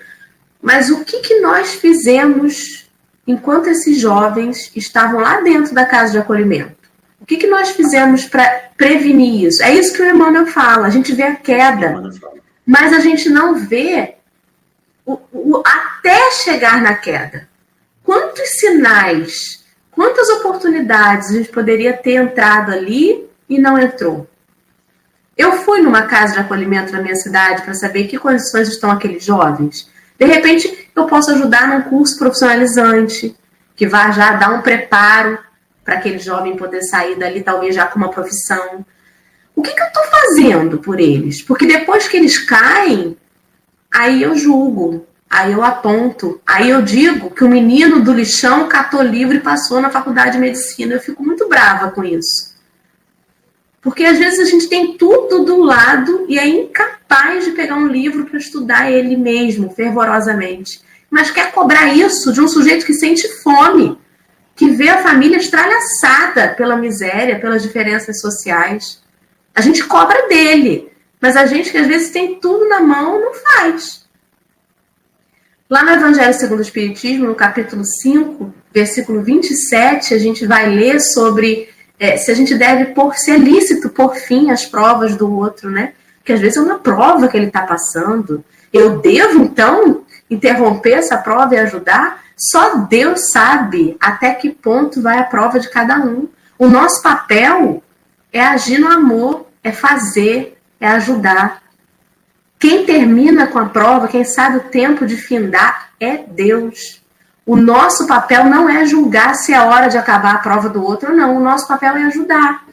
[0.62, 2.90] Mas o que, que nós fizemos
[3.26, 6.79] enquanto esses jovens estavam lá dentro da casa de acolhimento?
[7.30, 9.62] O que, que nós fizemos para prevenir isso?
[9.62, 10.88] É isso que o Emmanuel fala.
[10.88, 12.02] A gente vê a queda,
[12.66, 14.16] mas a gente não vê
[15.06, 17.48] o, o, até chegar na queda.
[18.02, 24.28] quantos sinais, quantas oportunidades a gente poderia ter entrado ali e não entrou?
[25.38, 29.24] Eu fui numa casa de acolhimento na minha cidade para saber que condições estão aqueles
[29.24, 29.88] jovens.
[30.18, 33.36] De repente, eu posso ajudar num curso profissionalizante,
[33.76, 35.38] que vai já dar um preparo
[35.84, 38.84] para aquele jovem poder sair dali, talvez já com uma profissão.
[39.54, 41.42] O que, que eu estou fazendo por eles?
[41.42, 43.16] Porque depois que eles caem,
[43.92, 49.02] aí eu julgo, aí eu aponto, aí eu digo que o menino do lixão catou
[49.02, 50.94] livro e passou na faculdade de medicina.
[50.94, 52.50] Eu fico muito brava com isso.
[53.82, 57.86] Porque às vezes a gente tem tudo do lado e é incapaz de pegar um
[57.86, 60.82] livro para estudar ele mesmo, fervorosamente.
[61.10, 63.98] Mas quer cobrar isso de um sujeito que sente fome,
[64.54, 69.02] que vê a família estralhaçada pela miséria, pelas diferenças sociais.
[69.54, 73.34] A gente cobra dele, mas a gente que às vezes tem tudo na mão não
[73.34, 74.04] faz.
[75.68, 81.00] Lá no Evangelho segundo o Espiritismo, no capítulo 5, versículo 27, a gente vai ler
[81.00, 85.70] sobre é, se a gente deve por ser lícito por fim as provas do outro,
[85.70, 85.92] né?
[86.24, 88.44] Que às vezes é uma prova que ele está passando.
[88.72, 92.24] Eu devo, então, interromper essa prova e ajudar?
[92.40, 96.26] Só Deus sabe até que ponto vai a prova de cada um.
[96.58, 97.82] O nosso papel
[98.32, 101.62] é agir no amor, é fazer, é ajudar.
[102.58, 107.02] Quem termina com a prova, quem sabe o tempo de findar, é Deus.
[107.44, 111.14] O nosso papel não é julgar se é hora de acabar a prova do outro,
[111.14, 111.36] não.
[111.36, 112.64] O nosso papel é ajudar.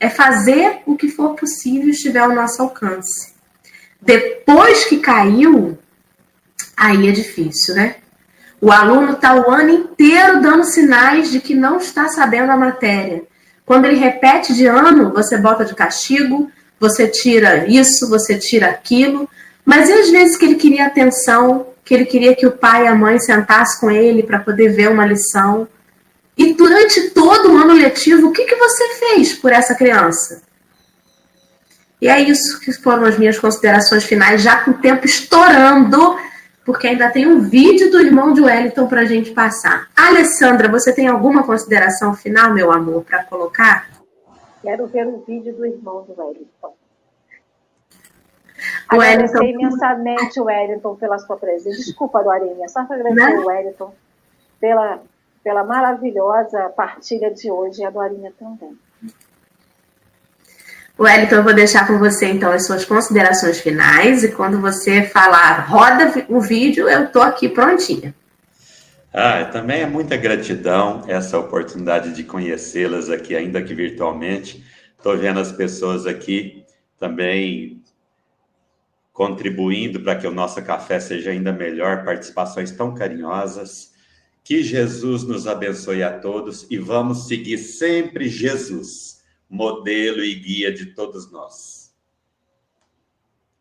[0.00, 3.32] É fazer o que for possível estiver ao nosso alcance.
[4.00, 5.78] Depois que caiu,
[6.76, 8.01] aí é difícil, né?
[8.62, 13.24] O aluno está o ano inteiro dando sinais de que não está sabendo a matéria.
[13.66, 16.48] Quando ele repete de ano, você bota de castigo,
[16.78, 19.28] você tira isso, você tira aquilo.
[19.64, 22.86] Mas e às vezes que ele queria atenção, que ele queria que o pai e
[22.86, 25.66] a mãe sentassem com ele para poder ver uma lição.
[26.38, 30.40] E durante todo o ano letivo, o que, que você fez por essa criança?
[32.00, 36.16] E é isso que foram as minhas considerações finais, já com o tempo estourando,
[36.64, 39.88] porque ainda tem um vídeo do irmão de Wellington para a gente passar.
[39.96, 43.88] Alessandra, você tem alguma consideração final, meu amor, para colocar?
[44.62, 46.74] Quero ver o vídeo do irmão do Wellington.
[48.88, 49.60] Agradecer Wellington.
[49.60, 51.78] imensamente o Wellington pela sua presença.
[51.78, 53.94] Desculpa, Dorinha, só para agradecer o Wellington
[54.60, 55.00] pela,
[55.42, 58.78] pela maravilhosa partilha de hoje e a Dorinha também.
[61.02, 65.66] Wellington, eu vou deixar com você então as suas considerações finais e quando você falar
[65.68, 68.14] roda o vídeo, eu estou aqui prontinha.
[69.12, 74.64] Ah, também é muita gratidão essa oportunidade de conhecê-las aqui, ainda que virtualmente.
[74.96, 76.64] Estou vendo as pessoas aqui
[76.98, 77.82] também
[79.12, 83.92] contribuindo para que o nosso café seja ainda melhor, participações tão carinhosas.
[84.44, 89.21] Que Jesus nos abençoe a todos e vamos seguir sempre Jesus,
[89.52, 91.94] modelo e guia de todos nós.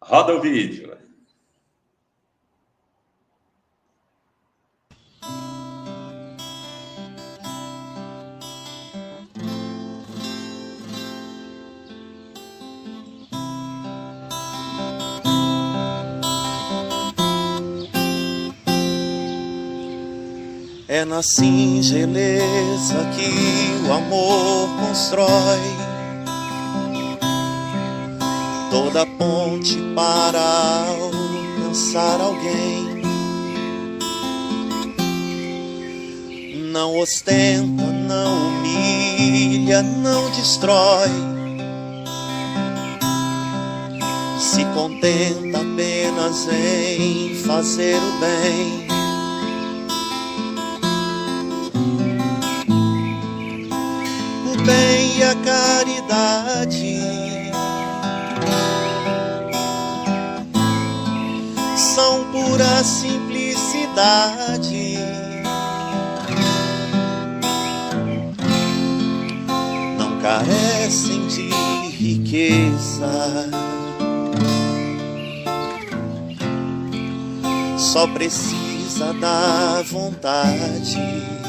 [0.02, 0.98] Roda o vídeo.
[20.94, 25.62] É na singeleza que o amor constrói
[28.70, 30.42] toda ponte para
[30.90, 33.02] alcançar alguém.
[36.74, 41.08] Não ostenta, não humilha, não destrói.
[44.38, 48.81] Se contenta apenas em fazer o bem.
[54.72, 57.02] Bem e a caridade
[61.76, 64.98] são pura simplicidade.
[69.98, 71.50] Não carecem de
[71.90, 73.50] riqueza.
[77.78, 81.41] Só precisa da vontade.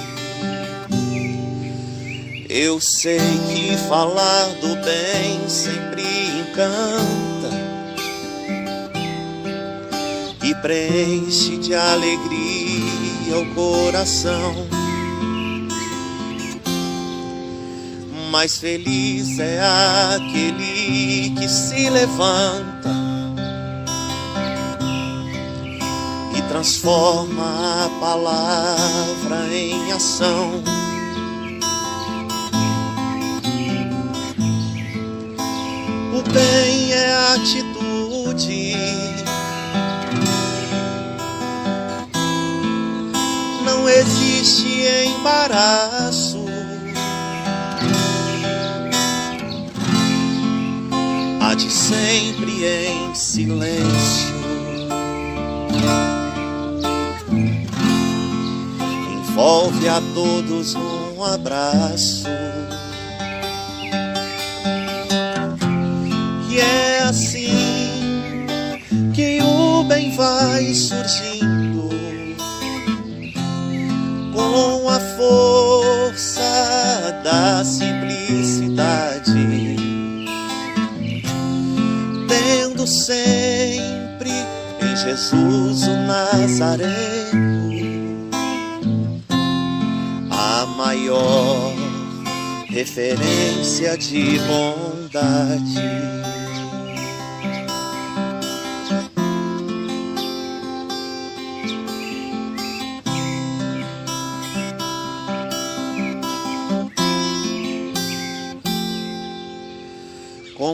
[2.55, 7.51] Eu sei que falar do bem sempre encanta
[10.45, 14.69] e preenche de alegria o coração.
[18.31, 19.59] Mais feliz é
[20.15, 22.91] aquele que se levanta
[26.37, 30.82] e transforma a palavra em ação.
[36.33, 38.75] O bem é atitude.
[43.67, 46.47] Não existe embaraço.
[51.39, 54.33] Há de sempre em silêncio.
[59.13, 62.27] Envolve a todos um abraço.
[66.63, 68.47] É assim
[69.15, 71.91] que o bem vai surgindo
[74.33, 76.43] com a força
[77.23, 79.77] da simplicidade,
[82.29, 87.73] tendo sempre em Jesus o Nazareno
[90.31, 91.75] a maior
[92.69, 96.22] referência de bondade.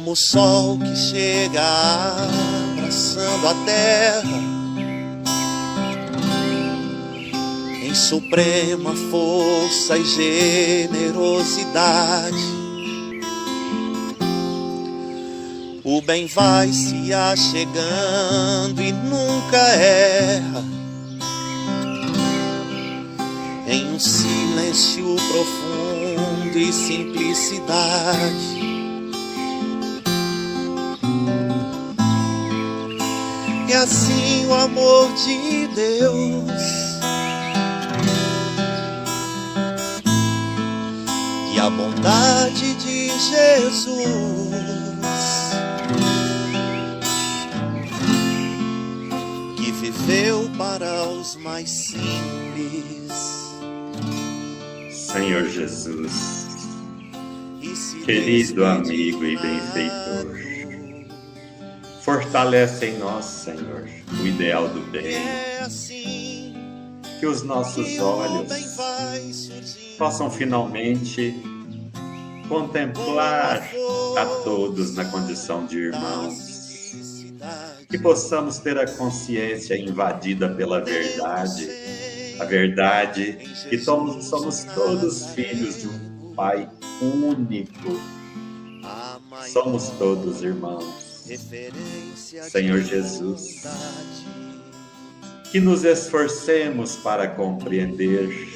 [0.09, 1.61] Como o sol que chega
[2.73, 4.41] abraçando a terra
[7.83, 12.57] em suprema força e generosidade.
[15.85, 20.65] O bem vai se achegando e nunca erra.
[23.67, 28.68] Em um silêncio profundo e simplicidade.
[33.69, 36.51] E assim o amor de Deus
[41.55, 44.49] e a bondade de Jesus
[49.55, 53.53] que viveu para os mais simples.
[54.91, 56.57] Senhor Jesus,
[58.07, 60.48] querido amigo e benfeitor
[62.19, 63.89] Fortalece em nós, Senhor,
[64.21, 65.23] o ideal do bem.
[67.21, 68.53] Que os nossos olhos
[69.97, 71.41] possam finalmente
[72.49, 73.63] contemplar
[74.17, 76.59] a todos na condição de irmãos.
[77.89, 81.69] Que possamos ter a consciência invadida pela verdade,
[82.41, 83.39] a verdade
[83.71, 86.69] que somos, somos todos filhos de um Pai
[87.01, 88.01] único.
[89.53, 91.08] Somos todos irmãos
[92.51, 93.63] Senhor Jesus,
[95.51, 98.49] que nos esforcemos para compreender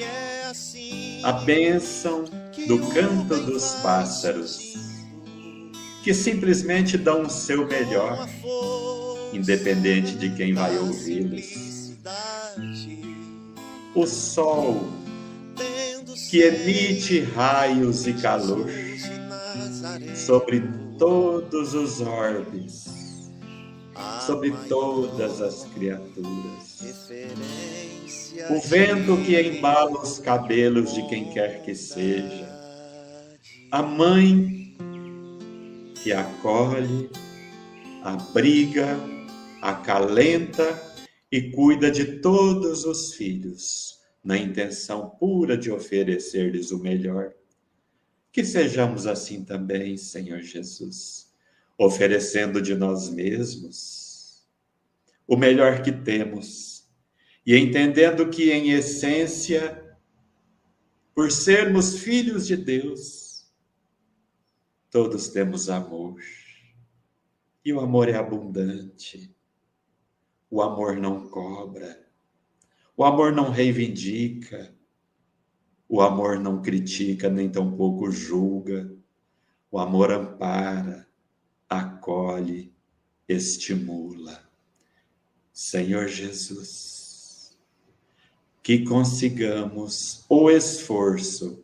[1.23, 2.25] a bênção
[2.67, 4.75] do canto dos pássaros,
[6.03, 8.29] que simplesmente dão o seu melhor,
[9.33, 11.93] independente de quem vai ouvi-los.
[13.95, 14.89] O sol
[16.31, 18.67] que emite raios e calor
[20.15, 20.63] sobre
[21.03, 23.29] todos os orbes,
[24.25, 26.81] sobre todas as criaturas.
[28.49, 32.49] O vento que embala os cabelos de quem quer que seja.
[33.73, 34.77] A mãe
[36.01, 37.11] que acolhe,
[38.05, 38.97] abriga,
[39.61, 40.81] acalenta
[41.33, 47.33] e cuida de todos os filhos, na intenção pura de oferecer-lhes o melhor
[48.33, 51.31] que sejamos assim também, Senhor Jesus,
[51.79, 54.49] oferecendo de nós mesmos
[55.27, 56.73] o melhor que temos
[57.45, 59.97] e entendendo que, em essência,
[61.15, 63.53] por sermos filhos de Deus,
[64.91, 66.21] todos temos amor.
[67.65, 69.35] E o amor é abundante.
[70.51, 72.07] O amor não cobra.
[72.97, 74.75] O amor não reivindica.
[75.93, 78.91] O amor não critica, nem tampouco julga.
[79.71, 81.07] O amor ampara,
[81.69, 82.73] acolhe,
[83.29, 84.43] estimula.
[85.53, 87.55] Senhor Jesus,
[88.63, 91.63] que consigamos o esforço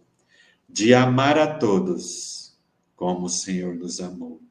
[0.69, 2.55] de amar a todos
[2.95, 4.43] como o Senhor nos amou.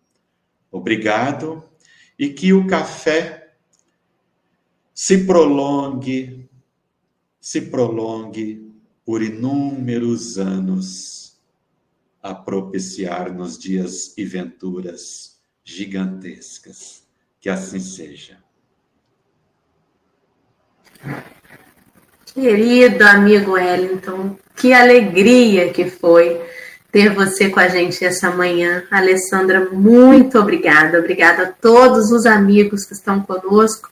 [0.71, 1.63] Obrigado
[2.17, 3.53] e que o café
[4.91, 6.49] se prolongue,
[7.39, 8.66] se prolongue
[9.07, 11.37] por inúmeros anos
[12.21, 17.03] a propiciar-nos dias e venturas gigantescas.
[17.39, 18.37] Que assim seja.
[22.33, 26.41] Querido amigo Wellington, que alegria que foi
[26.91, 28.83] ter você com a gente essa manhã.
[28.91, 30.99] Alessandra, muito obrigada.
[30.99, 33.89] Obrigada a todos os amigos que estão conosco.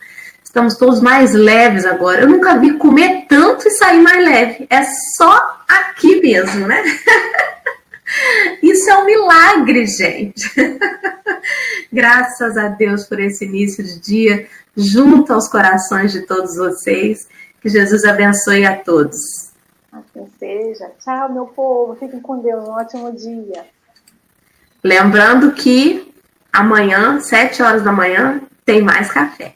[0.55, 2.21] Estamos todos mais leves agora.
[2.21, 4.65] Eu nunca vi comer tanto e sair mais leve.
[4.69, 4.85] É
[5.17, 6.81] só aqui mesmo, né?
[8.63, 10.49] Isso é um milagre, gente.
[11.91, 14.47] Graças a Deus por esse início de dia,
[14.77, 17.27] junto aos corações de todos vocês.
[17.59, 19.51] Que Jesus abençoe a todos.
[19.91, 20.89] Assim seja.
[21.03, 21.97] Tchau, meu povo.
[21.97, 22.65] Fiquem com Deus.
[22.65, 23.65] Um ótimo dia.
[24.81, 26.13] Lembrando que
[26.53, 29.55] amanhã, sete horas da manhã, tem mais café.